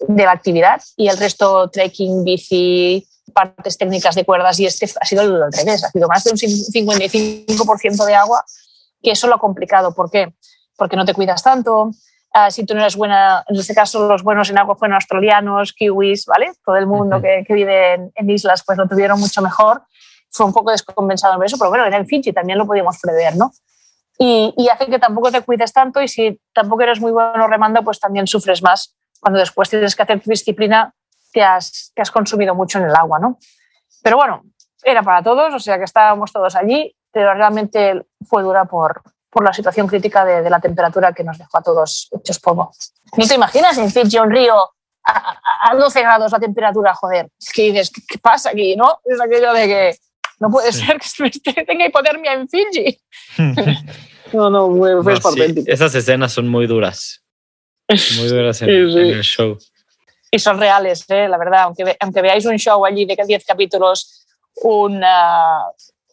de 0.07 0.23
la 0.23 0.31
actividad 0.31 0.81
y 0.95 1.07
el 1.07 1.17
resto 1.17 1.69
trekking, 1.69 2.23
bici, 2.23 3.07
partes 3.33 3.77
técnicas 3.77 4.15
de 4.15 4.25
cuerdas 4.25 4.59
y 4.59 4.65
este 4.65 4.89
ha 4.99 5.05
sido 5.05 5.23
el 5.23 5.51
revés, 5.51 5.83
ha 5.83 5.89
sido 5.89 6.07
más 6.07 6.23
de 6.23 6.31
un 6.31 6.37
55% 6.37 8.05
de 8.05 8.15
agua, 8.15 8.43
que 9.01 9.11
eso 9.11 9.27
lo 9.27 9.35
ha 9.35 9.39
complicado. 9.39 9.93
¿Por 9.93 10.11
qué? 10.11 10.33
Porque 10.75 10.95
no 10.95 11.05
te 11.05 11.13
cuidas 11.13 11.43
tanto. 11.43 11.91
Ah, 12.33 12.49
si 12.49 12.65
tú 12.65 12.73
no 12.73 12.81
eres 12.81 12.95
buena, 12.95 13.43
en 13.47 13.57
este 13.57 13.75
caso 13.75 14.07
los 14.07 14.23
buenos 14.23 14.49
en 14.49 14.57
agua 14.57 14.75
fueron 14.75 14.95
australianos, 14.95 15.73
kiwis, 15.73 16.25
¿vale? 16.25 16.53
Todo 16.65 16.77
el 16.77 16.87
mundo 16.87 17.21
que, 17.21 17.43
que, 17.45 17.53
vive 17.53 18.11
en, 18.15 18.29
islas 18.29 18.63
pues 18.65 18.77
lo 18.77 18.87
tuvieron 18.87 19.19
mucho 19.19 19.41
mejor. 19.41 19.83
Fue 20.29 20.45
un 20.45 20.53
poco 20.53 20.71
descompensado 20.71 21.35
en 21.35 21.43
eso, 21.43 21.57
pero 21.57 21.69
bueno, 21.69 21.85
era 21.85 21.97
en 21.97 22.07
Fiji, 22.07 22.31
también 22.31 22.57
lo 22.57 22.65
podíamos 22.65 22.97
prever, 23.01 23.35
¿no? 23.35 23.51
Y, 24.17 24.53
y 24.55 24.69
hace 24.69 24.85
que 24.85 24.99
tampoco 24.99 25.31
te 25.31 25.41
cuides 25.41 25.73
tanto 25.73 26.01
y 26.01 26.07
si 26.07 26.39
tampoco 26.53 26.83
eres 26.83 27.01
muy 27.01 27.11
bueno 27.11 27.47
remando, 27.47 27.83
pues 27.83 27.99
también 27.99 28.27
sufres 28.27 28.61
más 28.61 28.95
cuando 29.21 29.39
después 29.39 29.69
tienes 29.69 29.95
que 29.95 30.01
hacer 30.01 30.19
tu 30.19 30.29
disciplina, 30.29 30.93
te 31.31 31.41
has, 31.41 31.91
te 31.95 32.01
has 32.01 32.11
consumido 32.11 32.53
mucho 32.53 32.79
en 32.79 32.85
el 32.85 32.95
agua, 32.95 33.19
¿no? 33.19 33.37
Pero 34.03 34.17
bueno, 34.17 34.43
era 34.83 35.03
para 35.03 35.23
todos, 35.23 35.53
o 35.53 35.59
sea 35.59 35.77
que 35.77 35.85
estábamos 35.85 36.33
todos 36.33 36.55
allí, 36.55 36.93
pero 37.11 37.33
realmente 37.33 38.05
fue 38.27 38.41
dura 38.41 38.65
por, 38.65 39.01
por 39.29 39.43
la 39.43 39.53
situación 39.53 39.87
crítica 39.87 40.25
de, 40.25 40.41
de, 40.41 40.49
la 40.49 40.59
temperatura 40.59 41.13
que 41.13 41.23
nos 41.23 41.37
dejó 41.37 41.59
a 41.59 41.61
todos 41.61 42.09
hechos 42.11 42.39
polvo. 42.39 42.71
¿No 43.15 43.27
te 43.27 43.35
imaginas 43.35 43.77
en 43.77 43.91
Fiji, 43.91 44.17
un 44.17 44.31
río, 44.31 44.55
a, 45.05 45.69
a, 45.69 45.75
12 45.75 46.01
grados 46.01 46.31
la 46.31 46.39
temperatura? 46.39 46.95
Joder, 46.95 47.29
es 47.39 47.53
que 47.53 47.63
dices, 47.63 47.91
¿qué, 47.91 48.17
pasa 48.17 48.49
aquí? 48.49 48.75
¿no? 48.75 48.99
Es 49.05 49.21
aquello 49.21 49.53
de 49.53 49.67
que 49.67 49.97
no 50.39 50.49
puede 50.49 50.71
ser 50.71 50.99
que 51.43 51.63
tenga 51.63 51.85
hipotermia 51.85 52.33
en 52.33 52.49
Fiji. 52.49 52.99
No, 54.33 54.49
no, 54.49 54.73
fue, 54.73 54.93
No, 54.93 55.31
sí, 55.31 55.63
esas 55.67 55.93
escenas 55.93 56.31
son 56.31 56.47
muy 56.47 56.65
duras. 56.65 57.21
Muy 58.17 58.27
duras 58.27 58.61
en, 58.61 58.67
Sí, 58.87 58.93
sí. 58.93 58.99
en 58.99 59.07
el 59.17 59.21
show. 59.23 59.57
Y 60.31 60.39
son 60.39 60.59
reales, 60.59 61.05
¿eh? 61.09 61.27
la 61.27 61.37
verdad. 61.37 61.63
Aunque, 61.63 61.83
ve- 61.83 61.97
aunque 61.99 62.21
veáis 62.21 62.45
un 62.45 62.57
show 62.57 62.85
allí 62.85 63.05
de 63.05 63.17
10 63.25 63.45
capítulos, 63.45 64.25
una, 64.63 65.65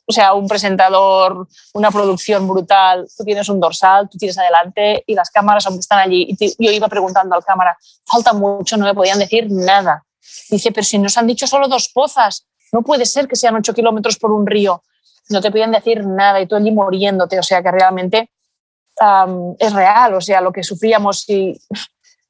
o 0.06 0.12
sea, 0.12 0.34
un 0.34 0.48
presentador, 0.48 1.46
una 1.74 1.90
producción 1.90 2.48
brutal, 2.48 3.06
tú 3.16 3.24
tienes 3.24 3.48
un 3.48 3.60
dorsal, 3.60 4.08
tú 4.10 4.18
tienes 4.18 4.36
adelante 4.38 5.04
y 5.06 5.14
las 5.14 5.30
cámaras 5.30 5.66
aunque 5.66 5.80
están 5.80 6.00
allí. 6.00 6.26
Y 6.28 6.36
te- 6.36 6.54
yo 6.58 6.70
iba 6.72 6.88
preguntando 6.88 7.34
al 7.36 7.44
cámara, 7.44 7.76
falta 8.04 8.32
mucho, 8.32 8.76
no 8.76 8.86
me 8.86 8.94
podían 8.94 9.18
decir 9.18 9.46
nada. 9.50 10.04
Dice, 10.50 10.72
pero 10.72 10.84
si 10.84 10.98
nos 10.98 11.16
han 11.16 11.26
dicho 11.26 11.46
solo 11.46 11.68
dos 11.68 11.88
pozas, 11.88 12.46
no 12.72 12.82
puede 12.82 13.06
ser 13.06 13.28
que 13.28 13.36
sean 13.36 13.54
8 13.54 13.72
kilómetros 13.72 14.16
por 14.18 14.30
un 14.32 14.46
río. 14.46 14.82
No 15.30 15.40
te 15.40 15.50
podían 15.50 15.72
decir 15.72 16.04
nada 16.06 16.40
y 16.40 16.46
tú 16.46 16.56
allí 16.56 16.70
muriéndote. 16.70 17.38
O 17.38 17.42
sea 17.42 17.62
que 17.62 17.70
realmente 17.70 18.30
am, 19.00 19.54
es 19.58 19.72
real, 19.72 20.14
o 20.14 20.20
sea, 20.20 20.40
lo 20.40 20.52
que 20.52 20.62
sufríamos 20.62 21.28
y 21.28 21.58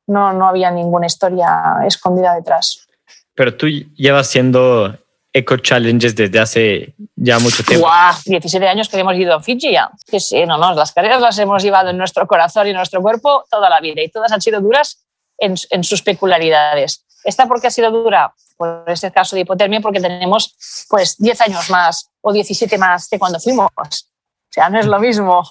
no, 0.06 0.32
no 0.32 0.48
había 0.48 0.70
ninguna 0.70 1.06
historia 1.06 1.76
escondida 1.86 2.34
detrás. 2.34 2.86
Pero 3.34 3.56
tú 3.56 3.68
llevas 3.68 4.28
haciendo 4.28 4.98
Eco 5.32 5.56
Challenges 5.58 6.16
desde 6.16 6.40
hace 6.40 6.94
ya 7.14 7.38
mucho 7.38 7.62
tiempo. 7.62 7.86
¡Guau! 7.86 8.14
17 8.24 8.66
años 8.66 8.88
que 8.88 8.98
hemos 8.98 9.14
ido 9.14 9.34
a 9.34 9.40
Fiji 9.40 9.72
ya. 9.72 9.90
Que 10.06 10.18
sí, 10.18 10.44
no, 10.46 10.58
no, 10.58 10.74
las 10.74 10.92
carreras 10.92 11.20
las 11.20 11.38
hemos 11.38 11.62
llevado 11.62 11.90
en 11.90 11.98
nuestro 11.98 12.26
corazón 12.26 12.66
y 12.66 12.70
en 12.70 12.76
nuestro 12.76 13.00
cuerpo 13.00 13.44
toda 13.50 13.68
la 13.68 13.80
vida 13.80 14.02
y 14.02 14.08
todas 14.08 14.32
han 14.32 14.40
sido 14.40 14.60
duras 14.60 15.04
en, 15.38 15.54
en 15.70 15.84
sus 15.84 16.02
peculiaridades. 16.02 17.04
¿Esta 17.24 17.46
por 17.46 17.60
qué 17.60 17.68
ha 17.68 17.70
sido 17.70 17.90
dura? 17.90 18.34
Por 18.56 18.84
este 18.86 19.12
caso 19.12 19.36
de 19.36 19.42
hipotermia, 19.42 19.80
porque 19.80 20.00
tenemos 20.00 20.86
pues 20.88 21.16
10 21.18 21.40
años 21.42 21.70
más 21.70 22.10
o 22.20 22.32
17 22.32 22.76
más 22.78 23.08
de 23.08 23.18
cuando 23.18 23.38
fuimos. 23.38 23.70
O 23.76 24.50
sea, 24.50 24.70
no 24.70 24.80
es 24.80 24.86
lo 24.86 24.98
mismo 24.98 25.42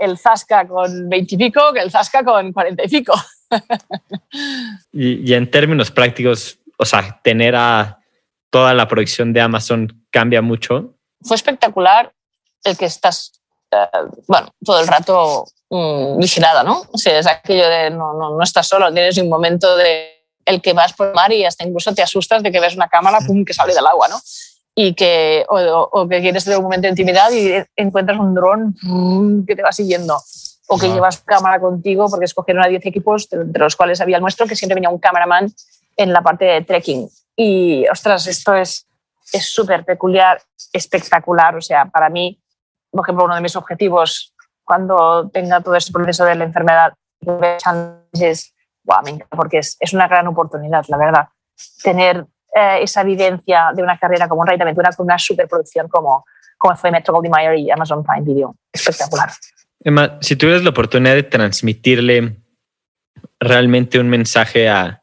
el 0.00 0.18
Zasca 0.18 0.66
con 0.66 1.08
20 1.08 1.34
y 1.34 1.38
pico 1.38 1.72
que 1.72 1.80
el 1.80 1.90
Zasca 1.90 2.24
con 2.24 2.52
40 2.52 2.84
y 2.84 2.88
pico. 2.88 3.14
Y, 4.92 5.30
y 5.30 5.34
en 5.34 5.50
términos 5.50 5.90
prácticos, 5.90 6.58
o 6.76 6.84
sea, 6.84 7.20
tener 7.22 7.56
a 7.56 7.98
toda 8.50 8.74
la 8.74 8.88
producción 8.88 9.32
de 9.32 9.40
Amazon 9.40 10.06
cambia 10.10 10.42
mucho. 10.42 10.94
fue 11.22 11.36
espectacular 11.36 12.12
el 12.64 12.76
que 12.76 12.86
estás, 12.86 13.32
eh, 13.70 13.86
bueno, 14.26 14.50
todo 14.64 14.80
el 14.80 14.86
rato 14.86 15.44
mm, 15.70 16.18
vigilada, 16.18 16.62
¿no? 16.62 16.82
O 16.92 16.98
sea, 16.98 17.18
es 17.18 17.26
aquello 17.26 17.68
de 17.68 17.90
no, 17.90 18.14
no, 18.14 18.36
no 18.36 18.42
estás 18.42 18.68
solo, 18.68 18.92
tienes 18.92 19.18
un 19.18 19.28
momento 19.28 19.76
de 19.76 20.14
el 20.44 20.62
que 20.62 20.72
vas 20.72 20.94
por 20.94 21.08
el 21.08 21.14
mar 21.14 21.30
y 21.32 21.44
hasta 21.44 21.64
incluso 21.64 21.94
te 21.94 22.02
asustas 22.02 22.42
de 22.42 22.50
que 22.50 22.60
ves 22.60 22.74
una 22.74 22.88
cámara 22.88 23.18
pum, 23.26 23.44
que 23.44 23.52
sale 23.52 23.74
del 23.74 23.86
agua, 23.86 24.08
¿no? 24.08 24.18
Y 24.80 24.94
que, 24.94 25.44
o, 25.48 25.58
o- 25.92 26.08
que 26.08 26.20
quieres 26.20 26.44
tener 26.44 26.58
un 26.58 26.64
momento 26.64 26.82
de 26.86 26.90
intimidad 26.90 27.30
y 27.32 27.52
encuentras 27.74 28.18
un 28.20 28.32
dron 28.32 28.76
que 29.46 29.56
te 29.56 29.62
va 29.62 29.72
siguiendo. 29.72 30.16
O 30.68 30.78
que 30.78 30.86
Ajá. 30.86 30.94
llevas 30.94 31.18
cámara 31.22 31.58
contigo 31.58 32.06
porque 32.08 32.26
escogieron 32.26 32.62
a 32.62 32.68
10 32.68 32.86
equipos, 32.86 33.26
entre 33.32 33.60
los 33.62 33.74
cuales 33.74 34.00
había 34.00 34.16
el 34.18 34.22
nuestro, 34.22 34.46
que 34.46 34.54
siempre 34.54 34.74
venía 34.76 34.90
un 34.90 34.98
cameraman 34.98 35.50
en 35.96 36.12
la 36.12 36.22
parte 36.22 36.44
de 36.44 36.60
trekking. 36.62 37.08
Y, 37.34 37.88
ostras, 37.88 38.26
esto 38.28 38.54
es 38.54 38.84
es 39.32 39.52
súper 39.52 39.84
peculiar, 39.84 40.40
espectacular. 40.72 41.56
O 41.56 41.60
sea, 41.60 41.86
para 41.86 42.08
mí, 42.08 42.40
por 42.90 43.04
ejemplo, 43.04 43.24
uno 43.24 43.34
de 43.34 43.40
mis 43.40 43.56
objetivos 43.56 44.32
cuando 44.64 45.28
tenga 45.30 45.60
todo 45.60 45.74
este 45.74 45.92
proceso 45.92 46.24
de 46.24 46.34
la 46.34 46.44
enfermedad 46.44 46.92
es, 48.12 48.54
guau, 48.84 49.02
me 49.04 49.10
encanta, 49.10 49.36
porque 49.36 49.58
es, 49.58 49.76
es 49.80 49.92
una 49.92 50.06
gran 50.08 50.26
oportunidad, 50.28 50.84
la 50.88 50.96
verdad. 50.98 51.28
Tener 51.82 52.26
eh, 52.54 52.82
esa 52.82 53.02
evidencia 53.02 53.70
de 53.74 53.82
una 53.82 53.98
carrera 53.98 54.28
como 54.28 54.40
un 54.42 54.46
Rey 54.46 54.56
de 54.56 54.62
Aventura 54.62 54.90
con 54.96 55.04
una 55.04 55.18
superproducción 55.18 55.88
como, 55.88 56.24
como 56.56 56.76
fue 56.76 56.90
Metro 56.90 57.14
Goldwyn 57.14 57.30
Mayer 57.30 57.58
y 57.58 57.70
Amazon 57.70 58.02
Prime 58.02 58.22
Video. 58.22 58.56
Espectacular. 58.72 59.30
Emma, 59.80 60.18
si 60.20 60.36
tuvieras 60.36 60.62
la 60.62 60.70
oportunidad 60.70 61.14
de 61.14 61.22
transmitirle 61.22 62.36
realmente 63.38 63.98
un 63.98 64.08
mensaje 64.08 64.68
a 64.68 65.02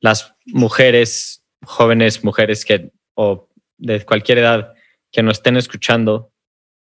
las 0.00 0.34
mujeres, 0.46 1.44
jóvenes 1.64 2.24
mujeres 2.24 2.64
que, 2.64 2.92
o 3.14 3.48
de 3.78 4.04
cualquier 4.04 4.38
edad 4.38 4.74
que 5.10 5.22
nos 5.22 5.38
estén 5.38 5.56
escuchando, 5.56 6.32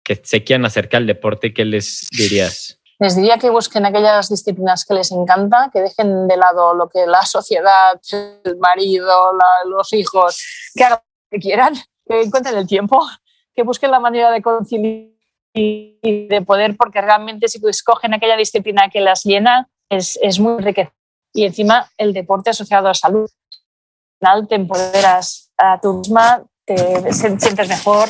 que 0.03 0.21
se 0.23 0.45
quieran 0.45 0.65
acercar 0.65 1.03
al 1.03 1.07
deporte, 1.07 1.53
¿qué 1.53 1.65
les 1.65 2.09
dirías? 2.11 2.81
Les 2.99 3.15
diría 3.15 3.37
que 3.37 3.51
busquen 3.51 3.85
aquellas 3.85 4.31
disciplinas 4.31 4.85
que 4.87 4.95
les 4.95 5.13
encanta, 5.13 5.71
que 5.73 5.81
dejen 5.81 6.27
de 6.27 6.37
lado 6.37 6.73
lo 6.73 6.89
que 6.89 7.07
la 7.07 7.23
sociedad, 7.23 8.01
el 8.45 8.57
marido, 8.59 9.33
los 9.67 9.93
hijos, 9.93 10.43
que 10.75 10.85
hagan 10.85 11.01
lo 11.01 11.29
que 11.31 11.39
quieran, 11.39 11.75
que 12.07 12.23
encuentren 12.23 12.57
el 12.57 12.67
tiempo, 12.67 13.07
que 13.55 13.65
busquen 13.65 13.91
la 13.91 14.01
manera 14.01 14.31
de 14.31 14.41
conciliar 14.41 15.11
y 15.53 16.29
de 16.29 16.43
poder, 16.43 16.77
porque 16.77 17.01
realmente 17.01 17.49
si 17.49 17.61
escogen 17.67 18.15
aquella 18.15 18.37
disciplina 18.37 18.89
que 18.89 19.01
las 19.01 19.25
llena, 19.25 19.69
es, 19.91 20.19
es 20.23 20.39
muy 20.39 20.53
enriquecedor. 20.59 20.95
Y 21.35 21.45
encima 21.45 21.91
el 21.99 22.15
deporte 22.15 22.51
asociado 22.51 22.89
a 22.89 22.95
salud. 22.95 23.29
Al 24.23 24.47
final 24.47 24.49
te 24.49 24.55
empoderas 24.55 25.53
a 25.59 25.79
tú 25.81 25.99
misma, 25.99 26.45
te 26.65 27.13
sientes 27.13 27.69
mejor, 27.69 28.09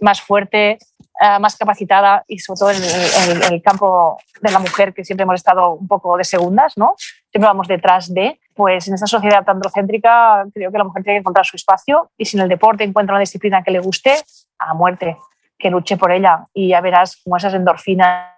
más 0.00 0.20
fuerte, 0.20 0.78
eh, 1.20 1.38
más 1.38 1.56
capacitada 1.56 2.24
y 2.26 2.38
sobre 2.38 2.58
todo 2.58 2.70
en 2.70 2.82
el, 2.82 3.42
en 3.42 3.52
el 3.52 3.62
campo 3.62 4.18
de 4.40 4.50
la 4.50 4.58
mujer, 4.58 4.94
que 4.94 5.04
siempre 5.04 5.24
hemos 5.24 5.34
estado 5.34 5.74
un 5.74 5.86
poco 5.86 6.16
de 6.16 6.24
segundas, 6.24 6.78
¿no? 6.78 6.94
Siempre 7.30 7.46
vamos 7.46 7.68
detrás 7.68 8.12
de, 8.12 8.40
pues 8.54 8.88
en 8.88 8.94
esta 8.94 9.06
sociedad 9.06 9.46
androcéntrica 9.46 10.46
creo 10.54 10.72
que 10.72 10.78
la 10.78 10.84
mujer 10.84 11.02
tiene 11.02 11.18
que 11.18 11.20
encontrar 11.20 11.44
su 11.44 11.56
espacio 11.56 12.10
y 12.16 12.24
si 12.24 12.36
en 12.36 12.44
el 12.44 12.48
deporte 12.48 12.84
encuentra 12.84 13.14
una 13.14 13.20
disciplina 13.20 13.62
que 13.62 13.70
le 13.70 13.80
guste, 13.80 14.14
a 14.58 14.74
muerte, 14.74 15.18
que 15.58 15.70
luche 15.70 15.96
por 15.96 16.10
ella 16.10 16.44
y 16.54 16.68
ya 16.68 16.80
verás 16.80 17.20
cómo 17.22 17.36
esas 17.36 17.54
endorfinas 17.54 18.34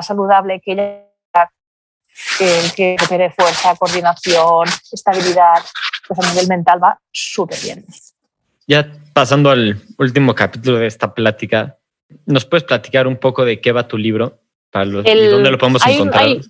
saludable 0.00 0.60
que 0.60 0.72
ella 0.72 1.12
que 2.76 2.96
recupere 2.98 3.30
fuerza, 3.30 3.74
coordinación, 3.76 4.68
estabilidad, 4.90 5.62
pues 6.06 6.20
a 6.20 6.30
nivel 6.30 6.48
mental 6.48 6.82
va 6.82 6.98
súper 7.10 7.58
bien. 7.62 7.84
Ya 8.66 8.86
pasando 9.14 9.50
al 9.50 9.82
último 9.98 10.34
capítulo 10.34 10.78
de 10.78 10.86
esta 10.86 11.14
plática, 11.14 11.78
¿nos 12.26 12.44
puedes 12.44 12.64
platicar 12.64 13.06
un 13.06 13.16
poco 13.16 13.44
de 13.44 13.60
qué 13.60 13.72
va 13.72 13.86
tu 13.88 13.96
libro? 13.98 14.38
Para 14.70 14.84
los, 14.86 15.04
¿Y 15.04 15.10
El- 15.10 15.30
dónde 15.30 15.50
lo 15.50 15.58
podemos 15.58 15.84
hay- 15.86 15.94
encontrar? 15.94 16.22
hay- 16.24 16.40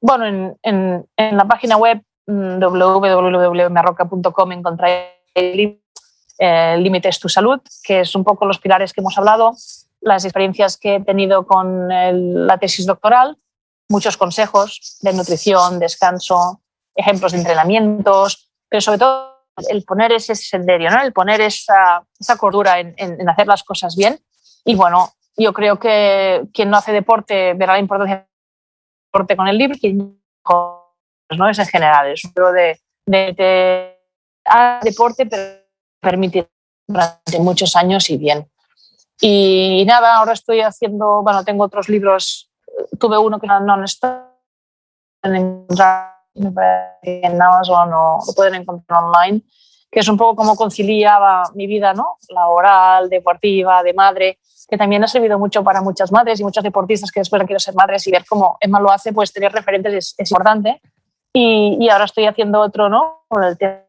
bueno, 0.00 0.26
en, 0.26 0.56
en- 0.62 1.06
en 1.16 1.36
la 1.36 1.44
página 1.46 1.76
web 1.76 2.02
mm, 2.26 2.58
www.marroca.com 2.60 4.52
encontráis 4.52 5.06
el 5.34 5.56
libro 5.56 5.78
eh, 6.38 6.76
Límite 6.78 7.08
es 7.08 7.20
tu 7.20 7.28
salud, 7.28 7.60
que 7.84 8.00
es 8.00 8.14
un 8.16 8.24
poco 8.24 8.44
los 8.44 8.58
pilares 8.58 8.92
que 8.92 9.00
hemos 9.00 9.16
hablado, 9.16 9.52
las 10.00 10.24
experiencias 10.24 10.76
que 10.76 10.96
he 10.96 11.00
tenido 11.00 11.46
con 11.46 11.90
el- 11.92 12.46
la 12.46 12.58
tesis 12.58 12.86
doctoral, 12.86 13.36
muchos 13.88 14.16
consejos 14.16 14.98
de 15.00 15.12
nutrición, 15.12 15.78
descanso, 15.78 16.60
ejemplos 16.96 17.32
de 17.32 17.38
entrenamientos, 17.38 18.50
pero 18.68 18.80
sobre 18.80 18.98
todo 18.98 19.32
el 19.68 19.84
poner 19.84 20.10
ese 20.12 20.34
sendero, 20.34 20.90
¿no? 20.90 21.02
el 21.02 21.12
poner 21.12 21.40
esa, 21.40 22.04
esa 22.18 22.36
cordura 22.36 22.80
en, 22.80 22.94
en- 22.96 23.20
en 23.20 23.28
hacer 23.28 23.46
las 23.46 23.62
cosas 23.62 23.94
bien. 23.94 24.18
Y 24.64 24.74
bueno, 24.74 25.10
yo 25.36 25.52
creo 25.52 25.78
que 25.78 26.44
quien 26.52 26.70
no 26.70 26.76
hace 26.78 26.92
deporte 26.92 27.54
verá 27.54 27.74
la 27.74 27.78
importancia 27.80 28.16
del 28.16 28.26
deporte 29.12 29.36
con 29.36 29.48
el 29.48 29.58
libro, 29.58 29.76
quien 29.78 30.20
no 31.36 31.48
es 31.48 31.58
en 31.58 31.66
general, 31.66 32.12
es 32.12 32.24
un 32.24 32.32
libro 32.34 32.52
de, 32.52 32.80
de, 33.06 33.32
de- 33.32 33.98
ah, 34.46 34.80
deporte, 34.82 35.26
pero 35.26 35.60
permite 36.00 36.48
durante 36.86 37.38
muchos 37.40 37.76
años 37.76 38.08
y 38.10 38.16
bien. 38.16 38.48
Y 39.20 39.84
nada, 39.86 40.16
ahora 40.16 40.32
estoy 40.32 40.60
haciendo, 40.60 41.22
bueno, 41.22 41.44
tengo 41.44 41.64
otros 41.64 41.88
libros, 41.88 42.50
tuve 42.98 43.16
uno 43.18 43.38
que 43.40 43.46
no, 43.46 43.60
no 43.60 43.84
está 43.84 44.30
en 45.22 45.66
Amazon 47.42 47.92
o 47.92 48.18
lo 48.26 48.32
pueden 48.34 48.56
encontrar 48.56 49.04
online, 49.04 49.42
que 49.94 50.00
es 50.00 50.08
un 50.08 50.16
poco 50.16 50.34
cómo 50.34 50.56
conciliaba 50.56 51.44
mi 51.54 51.68
vida 51.68 51.94
¿no? 51.94 52.16
laboral, 52.30 53.08
deportiva, 53.08 53.80
de 53.84 53.94
madre, 53.94 54.38
que 54.68 54.76
también 54.76 55.04
ha 55.04 55.06
servido 55.06 55.38
mucho 55.38 55.62
para 55.62 55.82
muchas 55.82 56.10
madres 56.10 56.40
y 56.40 56.42
muchos 56.42 56.64
deportistas 56.64 57.12
que 57.12 57.20
después 57.20 57.40
quieren 57.44 57.60
ser 57.60 57.76
madres 57.76 58.04
y 58.08 58.10
ver 58.10 58.24
cómo 58.28 58.58
Emma 58.60 58.80
lo 58.80 58.90
hace, 58.90 59.12
pues 59.12 59.32
tener 59.32 59.52
referentes 59.52 59.94
es, 59.94 60.14
es 60.18 60.30
importante. 60.32 60.80
Y, 61.32 61.88
ahora 61.88 62.06
estoy 62.06 62.26
haciendo 62.26 62.60
otro, 62.60 62.88
¿no? 62.88 63.24
Con 63.28 63.44
el 63.44 63.56
tema 63.56 63.72
del 63.72 63.82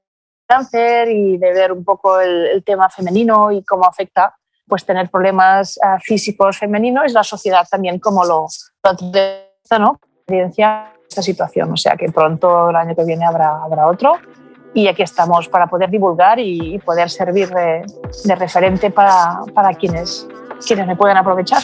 cáncer 0.47 1.09
y 1.09 1.37
de 1.37 1.53
ver 1.53 1.71
un 1.71 1.83
poco 1.83 2.19
el, 2.19 2.63
tema 2.63 2.87
femenino 2.87 3.51
y 3.51 3.63
cómo 3.63 3.85
afecta 3.85 4.35
pues 4.67 4.85
tener 4.85 5.10
problemas 5.10 5.77
uh, 5.77 5.99
físicos 6.01 6.58
femeninos 6.58 7.10
y 7.10 7.13
la 7.13 7.23
sociedad 7.23 7.67
también 7.69 7.99
como 7.99 8.25
lo, 8.25 8.47
lo 8.83 9.79
¿no? 9.79 9.99
evidencia 10.27 10.93
esta 11.08 11.23
situación. 11.23 11.71
O 11.71 11.77
sea 11.77 11.95
que 11.95 12.12
pronto 12.12 12.69
el 12.69 12.75
año 12.75 12.95
que 12.95 13.06
viene 13.06 13.25
habrá 13.25 13.87
otro 13.87 14.19
y 14.76 14.88
aquí 14.88 15.02
estamos 15.02 15.48
para 15.48 15.67
poder 15.67 15.90
divulgar 15.90 16.38
y, 16.38 16.78
poder 16.80 17.10
servir 17.10 17.50
de, 17.50 17.84
de 18.26 18.36
referente 18.36 18.92
para, 18.92 19.40
para 19.54 19.73
quienes, 19.73 20.28
quienes 20.67 20.86
me 20.86 20.96
pueden 20.96 21.15
aprovechar. 21.17 21.63